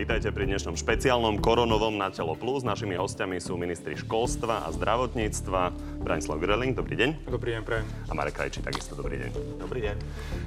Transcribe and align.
Vítajte 0.00 0.32
pri 0.32 0.48
dnešnom 0.48 0.80
špeciálnom 0.80 1.44
koronovom 1.44 1.92
na 1.92 2.08
Telo 2.08 2.32
Plus. 2.32 2.64
Našimi 2.64 2.96
hostiami 2.96 3.36
sú 3.36 3.60
ministri 3.60 4.00
školstva 4.00 4.64
a 4.64 4.72
zdravotníctva 4.72 5.76
Branislav 6.00 6.40
Greling, 6.40 6.72
dobrý 6.72 6.96
deň. 6.96 7.28
Dobrý 7.28 7.52
deň, 7.52 7.62
prajem. 7.68 7.84
A 8.08 8.16
Marek 8.16 8.40
Krajčí, 8.40 8.64
takisto 8.64 8.96
dobrý 8.96 9.20
deň. 9.20 9.60
Dobrý 9.60 9.84
deň. 9.84 9.96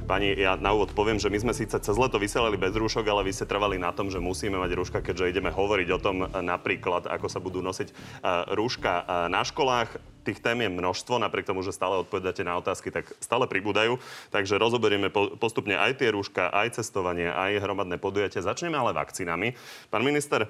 Pani, 0.10 0.34
ja 0.34 0.58
na 0.58 0.74
úvod 0.74 0.98
poviem, 0.98 1.22
že 1.22 1.30
my 1.30 1.38
sme 1.38 1.54
síce 1.54 1.78
cez 1.78 1.94
leto 2.02 2.18
vysielali 2.18 2.58
bez 2.58 2.74
rúšok, 2.74 3.06
ale 3.06 3.30
vy 3.30 3.30
ste 3.30 3.46
trvali 3.46 3.78
na 3.78 3.94
tom, 3.94 4.10
že 4.10 4.18
musíme 4.18 4.58
mať 4.58 4.74
rúška, 4.74 5.06
keďže 5.06 5.38
ideme 5.38 5.54
hovoriť 5.54 5.88
o 5.94 6.02
tom 6.02 6.26
napríklad, 6.26 7.06
ako 7.06 7.30
sa 7.30 7.38
budú 7.38 7.62
nosiť 7.62 7.94
rúška 8.58 9.30
na 9.30 9.46
školách 9.46 10.13
tých 10.24 10.40
tém 10.40 10.64
je 10.64 10.72
množstvo, 10.72 11.20
napriek 11.20 11.46
tomu, 11.46 11.60
že 11.62 11.76
stále 11.76 12.00
odpovedáte 12.00 12.42
na 12.48 12.56
otázky, 12.56 12.90
tak 12.90 13.12
stále 13.20 13.46
pribúdajú. 13.46 14.00
Takže 14.32 14.56
rozoberieme 14.56 15.12
postupne 15.38 15.76
aj 15.76 16.00
tie 16.00 16.16
rúška, 16.16 16.48
aj 16.50 16.80
cestovanie, 16.80 17.28
aj 17.28 17.60
hromadné 17.60 18.00
podujatia. 18.00 18.40
Začneme 18.40 18.80
ale 18.80 18.96
vakcínami. 18.96 19.54
Pán 19.92 20.08
minister, 20.08 20.48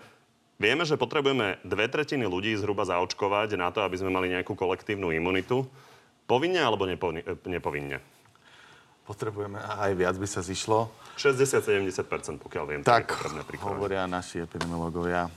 vieme, 0.62 0.86
že 0.86 0.96
potrebujeme 0.96 1.58
dve 1.66 1.90
tretiny 1.90 2.30
ľudí 2.30 2.54
zhruba 2.56 2.86
zaočkovať 2.86 3.58
na 3.58 3.74
to, 3.74 3.82
aby 3.82 3.98
sme 3.98 4.14
mali 4.14 4.30
nejakú 4.30 4.54
kolektívnu 4.54 5.10
imunitu. 5.12 5.66
Povinne 6.24 6.64
alebo 6.64 6.88
nepovinne? 7.44 8.00
Potrebujeme 9.04 9.60
aj 9.60 9.92
viac 10.00 10.16
by 10.16 10.28
sa 10.30 10.40
zišlo. 10.40 10.88
60-70%, 11.20 12.40
pokiaľ 12.40 12.64
viem. 12.64 12.82
Tak 12.88 13.12
hovoria 13.60 14.08
naši 14.08 14.48
epidemiológovia 14.48 15.28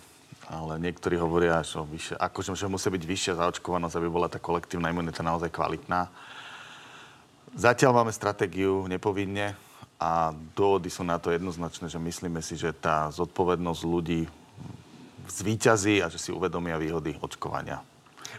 ale 0.47 0.79
niektorí 0.79 1.19
hovoria, 1.19 1.59
že, 1.67 1.83
vyššie, 1.83 2.15
akože, 2.17 2.55
že 2.55 2.71
musí 2.71 2.87
byť 2.87 3.03
vyššia 3.03 3.39
zaočkovanosť, 3.39 3.97
aby 3.99 4.09
bola 4.09 4.31
tá 4.31 4.39
kolektívna 4.39 4.95
imunita 4.95 5.27
naozaj 5.27 5.51
kvalitná. 5.51 6.07
Zatiaľ 7.57 8.03
máme 8.03 8.13
stratégiu 8.15 8.87
nepovinne 8.87 9.59
a 9.97 10.31
dôvody 10.55 10.93
sú 10.93 11.03
na 11.03 11.17
to 11.17 11.33
jednoznačné, 11.33 11.89
že 11.91 11.99
myslíme 11.99 12.39
si, 12.45 12.55
že 12.55 12.71
tá 12.71 13.09
zodpovednosť 13.11 13.83
ľudí 13.83 14.29
zvíťazí 15.27 16.05
a 16.05 16.13
že 16.13 16.21
si 16.21 16.31
uvedomia 16.31 16.79
výhody 16.79 17.19
očkovania. 17.19 17.83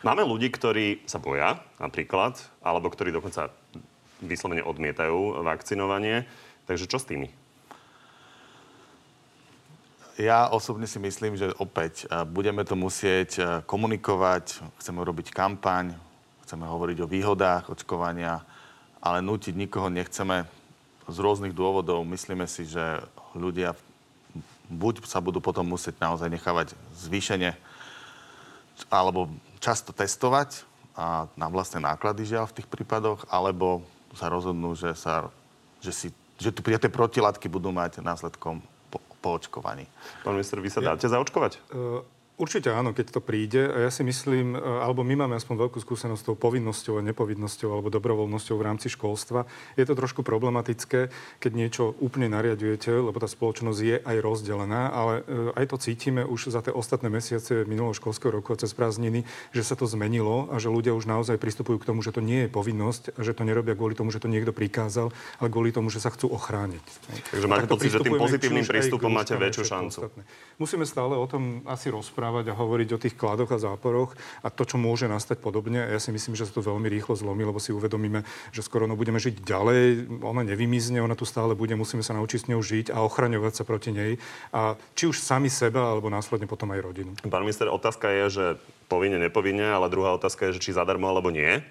Máme 0.05 0.21
ľudí, 0.21 0.53
ktorí 0.53 1.09
sa 1.09 1.17
boja 1.17 1.57
napríklad, 1.81 2.37
alebo 2.61 2.87
ktorí 2.93 3.09
dokonca 3.09 3.49
vyslovene 4.21 4.61
odmietajú 4.61 5.41
vakcinovanie. 5.41 6.29
Takže 6.69 6.85
čo 6.85 7.01
s 7.01 7.09
tými? 7.09 7.46
Ja 10.17 10.49
osobne 10.49 10.89
si 10.89 10.97
myslím, 10.97 11.37
že 11.37 11.53
opäť 11.61 12.09
e, 12.09 12.25
budeme 12.25 12.65
to 12.65 12.73
musieť 12.73 13.29
e, 13.37 13.41
komunikovať, 13.69 14.65
chceme 14.81 15.05
robiť 15.05 15.29
kampaň, 15.29 15.93
chceme 16.41 16.65
hovoriť 16.65 16.97
o 17.05 17.11
výhodách 17.11 17.69
očkovania, 17.69 18.41
ale 18.97 19.21
nútiť 19.21 19.53
nikoho 19.53 19.93
nechceme 19.93 20.49
z 21.05 21.17
rôznych 21.21 21.53
dôvodov. 21.53 22.01
Myslíme 22.01 22.49
si, 22.49 22.65
že 22.65 23.05
ľudia 23.37 23.77
buď 24.73 25.05
sa 25.05 25.21
budú 25.21 25.37
potom 25.37 25.69
musieť 25.69 26.01
naozaj 26.01 26.33
nechávať 26.33 26.73
zvýšenie 26.97 27.53
alebo 28.89 29.29
často 29.61 29.93
testovať 29.93 30.65
a 30.97 31.29
na 31.37 31.45
vlastné 31.45 31.77
náklady 31.77 32.25
žiaľ 32.25 32.49
v 32.49 32.57
tých 32.57 32.69
prípadoch, 32.69 33.29
alebo 33.29 33.85
sa 34.17 34.33
rozhodnú, 34.33 34.73
že, 34.73 34.97
sa, 34.97 35.29
že, 35.77 35.93
si, 35.93 36.07
že 36.41 36.49
tie 36.49 36.89
protilátky 36.89 37.45
budú 37.45 37.69
mať 37.69 38.01
následkom 38.01 38.65
po 39.21 39.37
očkovaní. 39.37 39.85
Pán 40.21 40.37
minister, 40.37 40.61
vy 40.61 40.69
sa 40.69 40.81
dáte 40.81 41.09
ja, 41.09 41.17
zaočkovať? 41.17 41.53
Uh, 41.73 42.01
Určite 42.37 42.69
áno, 42.69 42.93
keď 42.93 43.17
to 43.17 43.21
príde. 43.25 43.65
Ja 43.65 43.89
si 43.89 44.05
myslím, 44.05 44.53
e, 44.53 44.61
alebo 44.61 45.01
my 45.01 45.25
máme 45.25 45.41
aspoň 45.41 45.57
veľkú 45.57 45.81
skúsenosť 45.81 46.21
s 46.21 46.27
tou 46.29 46.37
povinnosťou 46.37 47.01
a 47.01 47.07
nepovinnosťou 47.09 47.73
alebo 47.73 47.89
dobrovoľnosťou 47.89 48.61
v 48.61 48.65
rámci 48.69 48.93
školstva. 48.93 49.49
Je 49.73 49.81
to 49.89 49.97
trošku 49.97 50.21
problematické, 50.21 51.09
keď 51.41 51.51
niečo 51.57 51.97
úplne 51.97 52.29
nariadujete, 52.29 52.93
lebo 52.93 53.17
tá 53.17 53.25
spoločnosť 53.25 53.79
je 53.81 53.97
aj 54.05 54.17
rozdelená, 54.21 54.93
ale 54.93 55.25
e, 55.25 55.49
aj 55.57 55.65
to 55.65 55.77
cítime 55.81 56.21
už 56.29 56.53
za 56.53 56.61
tie 56.61 56.69
ostatné 56.69 57.09
mesiace 57.09 57.65
minulého 57.65 57.97
školského 57.97 58.29
roku 58.29 58.53
a 58.53 58.61
cez 58.61 58.69
prázdniny, 58.69 59.25
že 59.49 59.65
sa 59.65 59.73
to 59.73 59.89
zmenilo 59.89 60.53
a 60.53 60.61
že 60.61 60.69
ľudia 60.69 60.93
už 60.93 61.09
naozaj 61.09 61.41
pristupujú 61.41 61.81
k 61.81 61.89
tomu, 61.89 62.05
že 62.05 62.13
to 62.13 62.21
nie 62.21 62.45
je 62.45 62.53
povinnosť 62.53 63.17
a 63.17 63.25
že 63.25 63.33
to 63.33 63.49
nerobia 63.49 63.73
kvôli 63.73 63.97
tomu, 63.97 64.13
že 64.13 64.21
to 64.21 64.29
niekto 64.29 64.53
prikázal, 64.53 65.09
ale 65.41 65.47
kvôli 65.49 65.73
tomu, 65.73 65.89
že 65.89 65.97
sa 65.97 66.13
chcú 66.13 66.29
ochrániť. 66.29 66.85
Takže 67.33 67.49
máte 67.49 67.65
pocit, 67.65 67.97
že 67.97 68.05
tým 68.05 68.13
pozitívnym 68.13 68.61
prístupom 68.61 69.09
máte 69.09 69.33
väčšiu 69.33 69.63
šancu. 69.65 69.97
Ostatné. 70.05 70.21
Musíme 70.61 70.85
stále 70.85 71.17
o 71.17 71.25
tom 71.25 71.65
asi 71.65 71.89
rozprávať 71.89 72.26
rozprávať 72.27 72.51
a 72.51 72.59
hovoriť 72.59 72.89
o 72.91 72.99
tých 72.99 73.15
kladoch 73.15 73.55
a 73.55 73.57
záporoch 73.57 74.11
a 74.43 74.51
to, 74.51 74.67
čo 74.67 74.75
môže 74.75 75.07
nastať 75.07 75.39
podobne. 75.39 75.79
Ja 75.79 75.95
si 75.95 76.11
myslím, 76.11 76.35
že 76.35 76.43
sa 76.43 76.59
to 76.59 76.59
veľmi 76.59 76.91
rýchlo 76.91 77.15
zlomí, 77.15 77.47
lebo 77.47 77.55
si 77.63 77.71
uvedomíme, 77.71 78.27
že 78.51 78.59
skoro 78.59 78.83
no 78.83 78.99
budeme 78.99 79.15
žiť 79.15 79.47
ďalej, 79.47 80.11
ona 80.19 80.43
nevymizne, 80.43 80.99
ona 80.99 81.15
tu 81.15 81.23
stále 81.23 81.55
bude, 81.55 81.71
musíme 81.79 82.03
sa 82.03 82.11
naučiť 82.19 82.39
s 82.43 82.49
ňou 82.51 82.59
žiť 82.59 82.91
a 82.91 82.99
ochraňovať 83.07 83.53
sa 83.55 83.63
proti 83.63 83.95
nej. 83.95 84.19
A 84.51 84.75
či 84.99 85.07
už 85.07 85.23
sami 85.23 85.47
seba, 85.47 85.95
alebo 85.95 86.11
následne 86.11 86.51
potom 86.51 86.67
aj 86.75 86.83
rodinu. 86.83 87.15
Pán 87.23 87.47
minister, 87.47 87.71
otázka 87.71 88.11
je, 88.11 88.25
že 88.27 88.45
povinne, 88.91 89.15
nepovinne, 89.23 89.63
ale 89.63 89.87
druhá 89.87 90.11
otázka 90.19 90.51
je, 90.51 90.59
že 90.59 90.63
či 90.67 90.75
zadarmo 90.75 91.07
alebo 91.07 91.31
nie. 91.31 91.63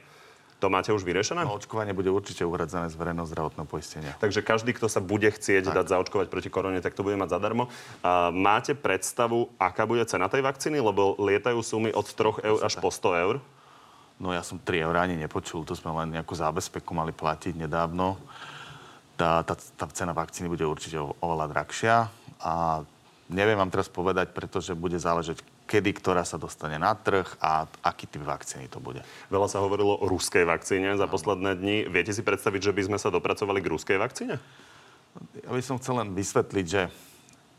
To 0.56 0.72
máte 0.72 0.88
už 0.88 1.04
vyriešené? 1.04 1.44
No, 1.44 1.60
očkovanie 1.60 1.92
bude 1.92 2.08
určite 2.08 2.40
uhradzané 2.40 2.88
z 2.88 2.96
verejného 2.96 3.28
zdravotného 3.28 3.68
poistenia. 3.68 4.16
Takže 4.16 4.40
každý, 4.40 4.72
kto 4.72 4.88
sa 4.88 5.04
bude 5.04 5.28
chcieť 5.28 5.68
tak. 5.68 5.84
dať 5.84 5.86
zaočkovať 5.92 6.26
proti 6.32 6.48
korone, 6.48 6.80
tak 6.80 6.96
to 6.96 7.04
bude 7.04 7.20
mať 7.20 7.36
zadarmo. 7.36 7.68
A 8.00 8.32
máte 8.32 8.72
predstavu, 8.72 9.52
aká 9.60 9.84
bude 9.84 10.00
cena 10.08 10.32
tej 10.32 10.40
vakcíny? 10.40 10.80
Lebo 10.80 11.12
lietajú 11.20 11.60
sumy 11.60 11.92
od 11.92 12.08
3 12.08 12.40
eur 12.40 12.58
až 12.64 12.80
po 12.80 12.88
100 12.88 13.24
eur. 13.28 13.36
No 14.16 14.32
ja 14.32 14.40
som 14.40 14.56
3 14.56 14.88
eur 14.88 14.96
ani 14.96 15.20
nepočul, 15.20 15.68
to 15.68 15.76
sme 15.76 15.92
len 15.92 16.16
nejakú 16.16 16.32
zábezpeku 16.32 16.96
mali 16.96 17.12
platiť 17.12 17.52
nedávno. 17.52 18.16
Tá, 19.20 19.44
tá, 19.44 19.56
tá 19.56 19.84
cena 19.92 20.16
vakcíny 20.16 20.48
bude 20.48 20.64
určite 20.64 20.96
oveľa 21.00 21.52
drahšia 21.52 22.08
a 22.40 22.84
neviem 23.28 23.56
vám 23.56 23.72
teraz 23.72 23.88
povedať, 23.92 24.32
pretože 24.32 24.76
bude 24.76 24.96
záležať, 24.96 25.40
kedy 25.66 25.90
ktorá 25.98 26.22
sa 26.22 26.38
dostane 26.38 26.78
na 26.78 26.94
trh 26.94 27.26
a 27.42 27.66
aký 27.82 28.06
typ 28.06 28.22
vakcíny 28.22 28.70
to 28.70 28.78
bude. 28.78 29.02
Veľa 29.28 29.50
sa 29.50 29.58
hovorilo 29.58 29.98
o 29.98 30.06
ruskej 30.06 30.46
vakcíne 30.46 30.94
za 30.94 31.10
posledné 31.10 31.58
dni. 31.58 31.76
Viete 31.90 32.14
si 32.14 32.22
predstaviť, 32.22 32.70
že 32.70 32.74
by 32.74 32.82
sme 32.86 32.98
sa 33.02 33.10
dopracovali 33.10 33.58
k 33.58 33.70
ruskej 33.74 33.98
vakcíne? 33.98 34.38
Ja 35.42 35.50
by 35.50 35.62
som 35.64 35.82
chcel 35.82 35.98
len 36.00 36.14
vysvetliť, 36.14 36.66
že 36.66 36.82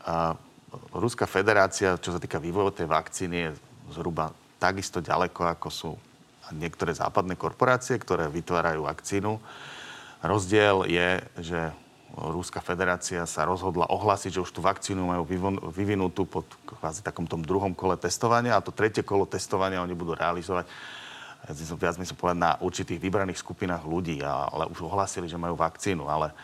a, 0.08 0.34
Ruská 0.92 1.24
federácia, 1.24 1.96
čo 1.96 2.12
sa 2.12 2.20
týka 2.20 2.36
vývoja 2.36 2.84
tej 2.84 2.88
vakcíny, 2.92 3.36
je 3.48 3.50
zhruba 3.96 4.36
takisto 4.60 5.00
ďaleko, 5.00 5.48
ako 5.48 5.68
sú 5.72 5.90
niektoré 6.52 6.92
západné 6.92 7.36
korporácie, 7.40 7.96
ktoré 7.96 8.28
vytvárajú 8.28 8.84
vakcínu. 8.84 9.40
Rozdiel 10.20 10.84
je, 10.88 11.08
že 11.40 11.60
Ruská 12.18 12.58
federácia 12.58 13.22
sa 13.30 13.46
rozhodla 13.46 13.86
ohlásiť, 13.94 14.38
že 14.38 14.42
už 14.42 14.50
tú 14.50 14.58
vakcínu 14.58 15.06
majú 15.06 15.22
vyvinutú 15.70 16.26
pod 16.26 16.50
kvázi 16.66 17.06
takom 17.06 17.30
tom 17.30 17.46
druhom 17.46 17.72
kole 17.78 17.94
testovania 17.94 18.58
a 18.58 18.64
to 18.64 18.74
tretie 18.74 19.06
kolo 19.06 19.22
testovania 19.22 19.82
oni 19.82 19.94
budú 19.94 20.18
realizovať 20.18 20.66
viac 21.78 21.96
mi 21.96 22.04
sa 22.04 22.18
povedať 22.18 22.38
na 22.38 22.52
určitých 22.58 22.98
vybraných 22.98 23.40
skupinách 23.40 23.86
ľudí, 23.86 24.20
ale 24.26 24.66
už 24.68 24.84
ohlásili, 24.84 25.30
že 25.30 25.40
majú 25.40 25.54
vakcínu. 25.54 26.04
Ale 26.10 26.34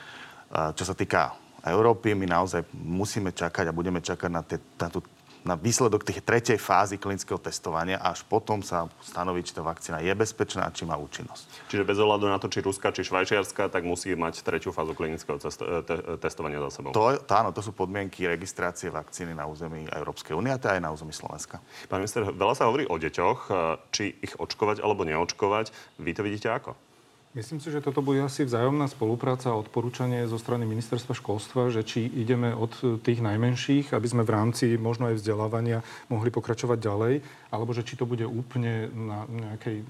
čo 0.79 0.85
sa 0.87 0.95
týka 0.95 1.35
Európy, 1.65 2.15
my 2.15 2.29
naozaj 2.29 2.63
musíme 2.73 3.35
čakať 3.35 3.69
a 3.69 3.77
budeme 3.77 3.99
čakať 3.99 4.31
na, 4.31 4.43
tie, 4.45 4.61
na 4.79 4.89
tú 4.93 5.03
na 5.45 5.61
výsledok 5.61 6.03
tej 6.03 6.25
tretej 6.25 6.57
fázy 6.57 6.97
klinického 6.97 7.37
testovania 7.37 8.01
a 8.01 8.17
až 8.17 8.25
potom 8.25 8.65
sa 8.65 8.89
stanoviť, 9.05 9.43
či 9.45 9.53
tá 9.53 9.63
vakcína 9.63 10.01
je 10.01 10.13
bezpečná 10.17 10.67
a 10.67 10.73
či 10.73 10.89
má 10.89 10.97
účinnosť. 10.97 11.69
Čiže 11.69 11.85
bez 11.85 12.01
ohľadu 12.01 12.27
na 12.33 12.41
to, 12.41 12.49
či 12.49 12.65
Ruska, 12.65 12.97
či 12.97 13.05
Švajčiarska, 13.05 13.69
tak 13.69 13.85
musí 13.85 14.17
mať 14.17 14.41
tretiu 14.41 14.73
fázu 14.73 14.97
klinického 14.97 15.37
e, 15.37 15.45
te- 15.85 16.03
testovania 16.17 16.65
za 16.65 16.81
sebou. 16.81 16.97
To, 16.97 17.21
to, 17.21 17.33
áno, 17.37 17.53
to 17.53 17.61
sú 17.61 17.77
podmienky 17.77 18.25
registrácie 18.25 18.89
vakcíny 18.89 19.37
na 19.37 19.45
území 19.45 19.85
Európskej 19.93 20.33
únie 20.33 20.51
a 20.51 20.59
aj 20.59 20.81
na 20.81 20.91
území 20.91 21.13
Slovenska. 21.13 21.61
Pán 21.93 22.01
minister, 22.01 22.25
veľa 22.25 22.57
sa 22.57 22.65
hovorí 22.67 22.89
o 22.89 22.97
deťoch, 22.97 23.39
e, 23.47 23.53
či 23.93 24.05
ich 24.25 24.33
očkovať 24.41 24.81
alebo 24.81 25.05
neočkovať. 25.05 26.01
Vy 26.01 26.11
to 26.17 26.25
vidíte 26.25 26.49
ako? 26.49 26.94
Myslím 27.35 27.59
si, 27.59 27.75
že 27.75 27.83
toto 27.83 27.99
bude 27.99 28.23
asi 28.23 28.47
vzájomná 28.47 28.87
spolupráca 28.87 29.51
a 29.51 29.59
odporúčanie 29.59 30.23
zo 30.31 30.39
strany 30.39 30.71
ministerstva 30.71 31.19
školstva, 31.19 31.67
že 31.75 31.83
či 31.83 32.07
ideme 32.07 32.55
od 32.55 33.03
tých 33.03 33.19
najmenších, 33.19 33.91
aby 33.91 34.07
sme 34.07 34.23
v 34.23 34.31
rámci 34.31 34.79
možno 34.79 35.11
aj 35.11 35.19
vzdelávania 35.19 35.83
mohli 36.15 36.31
pokračovať 36.31 36.79
ďalej, 36.79 37.15
alebo 37.51 37.75
že 37.75 37.83
či 37.83 37.99
to 37.99 38.07
bude 38.07 38.23
úplne 38.23 38.87
na 38.95 39.27
nejakej 39.27 39.83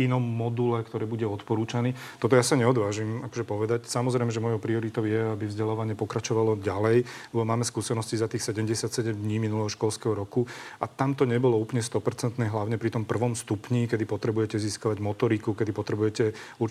inom 0.00 0.24
module, 0.24 0.80
ktorý 0.80 1.04
bude 1.04 1.28
odporúčaný. 1.28 1.92
Toto 2.16 2.32
ja 2.32 2.44
sa 2.44 2.56
neodvážim 2.56 3.20
akože 3.28 3.44
povedať. 3.44 3.80
Samozrejme, 3.84 4.32
že 4.32 4.40
mojou 4.40 4.56
prioritou 4.56 5.04
je, 5.04 5.36
aby 5.36 5.44
vzdelávanie 5.44 5.92
pokračovalo 5.92 6.56
ďalej, 6.56 7.04
lebo 7.36 7.44
máme 7.44 7.68
skúsenosti 7.68 8.16
za 8.16 8.32
tých 8.32 8.48
77 8.48 9.12
dní 9.12 9.36
minulého 9.36 9.68
školského 9.68 10.16
roku 10.16 10.48
a 10.80 10.88
tam 10.88 11.12
to 11.12 11.28
nebolo 11.28 11.60
úplne 11.60 11.84
100%, 11.84 12.40
hlavne 12.48 12.80
pri 12.80 12.96
tom 12.96 13.04
prvom 13.04 13.36
stupni, 13.36 13.84
kedy 13.84 14.08
potrebujete 14.08 14.56
získavať 14.56 15.04
motoriku, 15.04 15.52
kedy 15.52 15.76
potrebujete 15.76 16.24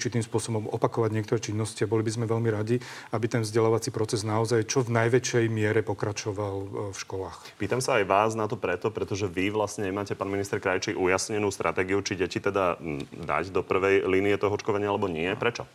určitým 0.08 0.24
spôsobom 0.24 0.72
opakovať 0.72 1.12
niektoré 1.12 1.44
činnosti 1.44 1.84
a 1.84 1.92
boli 1.92 2.00
by 2.08 2.16
sme 2.16 2.32
veľmi 2.32 2.48
radi, 2.48 2.80
aby 3.12 3.28
ten 3.28 3.44
vzdelávací 3.44 3.92
proces 3.92 4.24
naozaj 4.24 4.64
čo 4.64 4.88
v 4.88 4.96
najväčšej 4.96 5.52
miere 5.52 5.84
pokračoval 5.84 6.56
e, 6.56 6.68
v 6.96 6.98
školách. 6.98 7.60
Pýtam 7.60 7.84
sa 7.84 8.00
aj 8.00 8.08
vás 8.08 8.32
na 8.40 8.48
to 8.48 8.56
preto, 8.56 8.88
pretože 8.88 9.28
vy 9.28 9.52
vlastne 9.52 9.84
nemáte 9.84 10.16
pán 10.16 10.32
minister 10.32 10.64
Krajčí 10.64 10.96
ujasnenú 10.96 11.52
stratégiu, 11.52 12.00
či 12.00 12.16
deti 12.16 12.40
teda 12.40 12.80
dať 13.12 13.52
do 13.52 13.68
prvej 13.68 14.08
línie 14.08 14.40
toho 14.40 14.56
očkovania 14.56 14.88
alebo 14.88 15.12
nie. 15.12 15.28
Prečo? 15.36 15.68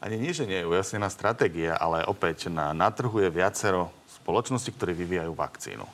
Ani 0.00 0.16
nie, 0.16 0.32
že 0.32 0.48
nie 0.48 0.64
je 0.64 0.70
ujasnená 0.72 1.12
stratégia, 1.12 1.76
ale 1.76 2.08
opäť 2.08 2.48
na, 2.48 2.72
na 2.72 2.88
trhu 2.88 3.20
je 3.20 3.28
viacero 3.28 3.92
spoločnosti, 4.08 4.72
ktoré 4.72 4.96
vyvíjajú 4.96 5.36
vakcínu. 5.36 5.84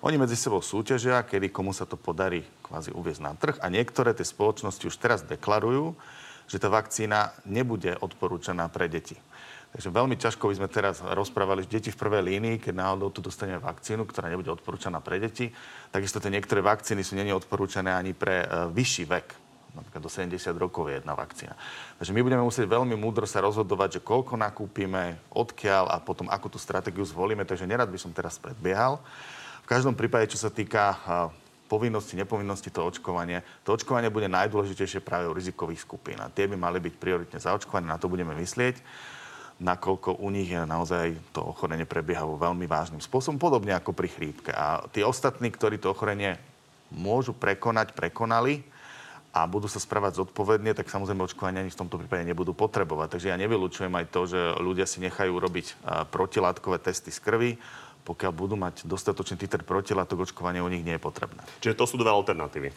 Oni 0.00 0.14
medzi 0.14 0.38
sebou 0.38 0.62
súťažia, 0.62 1.26
kedy 1.26 1.50
komu 1.50 1.74
sa 1.74 1.82
to 1.82 1.98
podarí 1.98 2.46
kvázi 2.62 2.94
uviezť 2.94 3.20
na 3.20 3.34
trh 3.34 3.58
a 3.58 3.66
niektoré 3.66 4.14
tie 4.14 4.22
spoločnosti 4.22 4.86
už 4.86 4.96
teraz 4.96 5.26
deklarujú, 5.26 5.98
že 6.48 6.56
tá 6.56 6.72
vakcína 6.72 7.36
nebude 7.44 7.92
odporúčaná 8.00 8.72
pre 8.72 8.88
deti. 8.88 9.14
Takže 9.68 9.92
veľmi 9.92 10.16
ťažko 10.16 10.48
by 10.48 10.54
sme 10.56 10.68
teraz 10.72 11.04
rozprávali, 11.04 11.68
že 11.68 11.76
deti 11.76 11.90
v 11.92 12.00
prvej 12.00 12.24
línii, 12.24 12.56
keď 12.56 12.72
náhodou 12.72 13.12
tu 13.12 13.20
dostaneme 13.20 13.60
vakcínu, 13.60 14.08
ktorá 14.08 14.32
nebude 14.32 14.48
odporúčaná 14.48 15.04
pre 15.04 15.20
deti. 15.20 15.52
Takisto 15.92 16.24
tie 16.24 16.32
niektoré 16.32 16.64
vakcíny 16.64 17.04
sú 17.04 17.12
není 17.20 17.36
odporúčané 17.36 17.92
ani 17.92 18.16
pre 18.16 18.48
uh, 18.48 18.72
vyšší 18.72 19.04
vek. 19.04 19.28
Napríklad 19.76 20.00
do 20.00 20.08
70 20.08 20.40
rokov 20.56 20.88
je 20.88 20.96
jedna 20.96 21.12
vakcína. 21.12 21.52
Takže 22.00 22.16
my 22.16 22.20
budeme 22.24 22.40
musieť 22.40 22.64
veľmi 22.64 22.96
múdro 22.96 23.28
sa 23.28 23.44
rozhodovať, 23.44 24.00
že 24.00 24.04
koľko 24.08 24.40
nakúpime, 24.40 25.20
odkiaľ 25.28 25.92
a 25.92 26.00
potom 26.00 26.32
ako 26.32 26.56
tú 26.56 26.58
stratégiu 26.58 27.04
zvolíme. 27.04 27.44
Takže 27.44 27.68
nerad 27.68 27.92
by 27.92 28.00
som 28.00 28.10
teraz 28.16 28.40
predbiehal. 28.40 29.04
V 29.62 29.68
každom 29.68 29.92
prípade, 29.92 30.32
čo 30.32 30.40
sa 30.40 30.48
týka 30.48 30.96
uh, 30.96 31.28
povinnosti, 31.68 32.16
nepovinnosti 32.16 32.72
to 32.72 32.88
očkovanie. 32.88 33.44
To 33.68 33.76
očkovanie 33.76 34.08
bude 34.08 34.32
najdôležitejšie 34.32 35.04
práve 35.04 35.28
u 35.28 35.36
rizikových 35.36 35.84
skupín. 35.84 36.16
A 36.18 36.32
tie 36.32 36.48
by 36.48 36.56
mali 36.56 36.80
byť 36.80 36.94
prioritne 36.96 37.38
zaočkované, 37.38 37.84
na 37.84 38.00
to 38.00 38.08
budeme 38.08 38.32
myslieť 38.32 38.80
nakoľko 39.58 40.22
u 40.22 40.30
nich 40.30 40.54
je 40.54 40.62
naozaj 40.62 41.18
to 41.34 41.42
ochorenie 41.42 41.82
prebieha 41.82 42.22
vo 42.22 42.38
veľmi 42.38 42.70
vážnym 42.70 43.02
spôsobom, 43.02 43.42
podobne 43.42 43.74
ako 43.74 43.90
pri 43.90 44.06
chrípke. 44.06 44.54
A 44.54 44.86
tí 44.94 45.02
ostatní, 45.02 45.50
ktorí 45.50 45.82
to 45.82 45.90
ochorenie 45.90 46.38
môžu 46.94 47.34
prekonať, 47.34 47.92
prekonali 47.92 48.62
a 49.34 49.44
budú 49.44 49.66
sa 49.66 49.82
správať 49.82 50.24
zodpovedne, 50.24 50.72
tak 50.72 50.88
samozrejme 50.88 51.26
očkovania 51.26 51.66
ani 51.66 51.74
v 51.74 51.80
tomto 51.84 51.98
prípade 51.98 52.24
nebudú 52.24 52.54
potrebovať. 52.54 53.18
Takže 53.18 53.34
ja 53.34 53.36
nevylučujem 53.36 53.92
aj 53.92 54.06
to, 54.14 54.30
že 54.30 54.40
ľudia 54.62 54.86
si 54.86 55.02
nechajú 55.02 55.34
robiť 55.36 55.74
protilátkové 56.14 56.78
testy 56.78 57.10
z 57.10 57.20
krvi, 57.20 57.50
pokiaľ 58.08 58.32
budú 58.32 58.56
mať 58.56 58.88
dostatočný 58.88 59.36
titer 59.36 59.60
protilátok, 59.60 60.24
očkovanie 60.24 60.64
u 60.64 60.70
nich 60.72 60.80
nie 60.80 60.96
je 60.96 61.02
potrebné. 61.02 61.44
Čiže 61.60 61.76
to 61.76 61.84
sú 61.84 62.00
dve 62.00 62.08
alternatívy. 62.08 62.72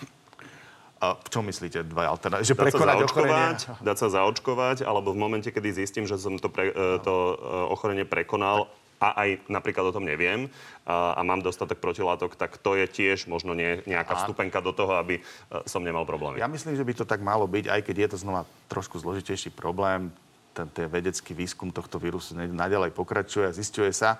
A 1.02 1.18
v 1.18 1.28
čom 1.32 1.48
myslíte 1.48 1.88
dva 1.88 2.12
alternatívy? 2.12 2.52
Že 2.52 2.60
dať 2.60 2.76
sa 2.76 2.86
zaočkovať, 2.86 3.58
dať 3.80 3.98
sa 3.98 4.08
zaočkovať, 4.12 4.78
alebo 4.84 5.16
v 5.16 5.18
momente, 5.18 5.50
kedy 5.50 5.72
zistím, 5.72 6.06
že 6.06 6.20
som 6.20 6.36
to, 6.36 6.52
pre, 6.52 6.70
e, 6.70 7.02
to 7.02 7.16
e, 7.16 7.34
ochorenie 7.72 8.06
prekonal 8.06 8.70
a 9.02 9.18
aj 9.26 9.50
napríklad 9.50 9.90
o 9.90 9.96
tom 9.98 10.06
neviem 10.06 10.46
a, 10.86 11.18
a 11.18 11.22
mám 11.26 11.42
dostatok 11.42 11.82
protilátok, 11.82 12.38
tak 12.38 12.62
to 12.62 12.78
je 12.78 12.86
tiež 12.86 13.26
možno 13.26 13.58
nie, 13.58 13.82
nejaká 13.90 14.14
vstupenka 14.22 14.62
do 14.62 14.78
toho, 14.78 15.02
aby 15.02 15.18
e, 15.18 15.22
som 15.66 15.82
nemal 15.82 16.06
problémy. 16.06 16.38
Ja 16.38 16.46
myslím, 16.46 16.78
že 16.78 16.86
by 16.86 16.94
to 16.94 17.10
tak 17.10 17.26
malo 17.26 17.50
byť, 17.50 17.66
aj 17.66 17.82
keď 17.82 17.96
je 17.98 18.10
to 18.14 18.18
znova 18.22 18.46
trošku 18.70 19.02
zložitejší 19.02 19.50
problém. 19.50 20.14
Ten, 20.52 20.68
ten 20.72 20.88
vedecký 20.92 21.32
výskum 21.32 21.72
tohto 21.72 21.96
vírusu 21.98 22.36
naďalej 22.36 22.92
pokračuje 22.92 23.48
a 23.48 23.56
zistuje 23.56 23.92
sa, 23.96 24.20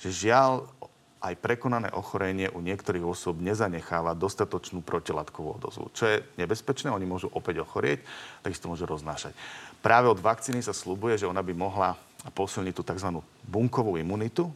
že 0.00 0.12
žiaľ 0.12 0.68
aj 1.20 1.36
prekonané 1.36 1.92
ochorenie 1.92 2.48
u 2.48 2.64
niektorých 2.64 3.04
osôb 3.04 3.44
nezanecháva 3.44 4.16
dostatočnú 4.16 4.80
protilátkovú 4.80 5.60
odozvu. 5.60 5.92
Čo 5.92 6.04
je 6.08 6.16
nebezpečné, 6.40 6.88
oni 6.88 7.04
môžu 7.04 7.28
opäť 7.36 7.60
ochorieť, 7.60 8.00
takisto 8.40 8.72
môžu 8.72 8.88
roznášať. 8.88 9.36
Práve 9.84 10.08
od 10.08 10.16
vakcíny 10.16 10.64
sa 10.64 10.72
slúbuje, 10.72 11.20
že 11.20 11.28
ona 11.28 11.44
by 11.44 11.52
mohla 11.52 11.92
posilniť 12.32 12.72
tú 12.72 12.82
tzv. 12.84 13.08
bunkovú 13.44 14.00
imunitu, 14.00 14.48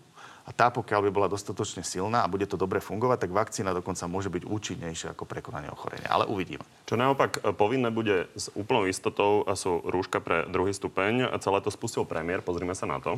a 0.44 0.52
tá, 0.52 0.68
pokiaľ 0.68 1.08
by 1.08 1.10
bola 1.10 1.28
dostatočne 1.32 1.80
silná 1.80 2.20
a 2.20 2.28
bude 2.28 2.44
to 2.44 2.60
dobre 2.60 2.76
fungovať, 2.76 3.24
tak 3.24 3.32
vakcína 3.32 3.72
dokonca 3.72 4.04
môže 4.04 4.28
byť 4.28 4.44
účinnejšia 4.44 5.16
ako 5.16 5.24
prekonanie 5.24 5.72
ochorenia. 5.72 6.12
Ale 6.12 6.28
uvidíme. 6.28 6.60
Čo 6.84 7.00
naopak 7.00 7.40
e, 7.40 7.56
povinné 7.56 7.88
bude 7.88 8.28
s 8.36 8.52
úplnou 8.52 8.84
istotou 8.84 9.48
sú 9.56 9.80
rúška 9.80 10.20
pre 10.20 10.44
druhý 10.44 10.76
stupeň. 10.76 11.32
Celé 11.40 11.58
to 11.64 11.72
spustil 11.72 12.04
premiér, 12.04 12.44
pozrime 12.44 12.76
sa 12.76 12.84
na 12.84 13.00
to. 13.00 13.16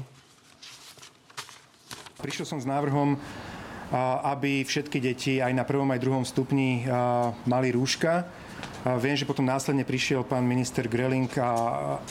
Prišiel 2.23 2.47
som 2.47 2.63
s 2.63 2.67
návrhom, 2.67 3.19
aby 4.23 4.63
všetky 4.65 4.99
deti 5.03 5.39
aj 5.43 5.53
na 5.53 5.63
prvom, 5.69 5.87
aj 5.93 6.01
druhom 6.01 6.25
stupni 6.25 6.87
mali 7.45 7.69
rúška. 7.71 8.25
Viem, 9.03 9.19
že 9.19 9.29
potom 9.29 9.45
následne 9.45 9.83
prišiel 9.83 10.23
pán 10.23 10.47
minister 10.47 10.87
Greling 10.87 11.31
a 11.43 11.51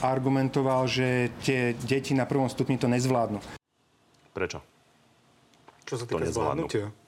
argumentoval, 0.03 0.91
že 0.91 1.31
tie 1.39 1.71
deti 1.73 2.11
na 2.11 2.27
prvom 2.27 2.51
stupni 2.51 2.75
to 2.75 2.91
nezvládnu. 2.91 3.39
Prečo? 4.35 4.74
Čo 5.85 6.01
sa 6.01 6.05
týka 6.09 6.25
zvládnutia? 6.25 7.04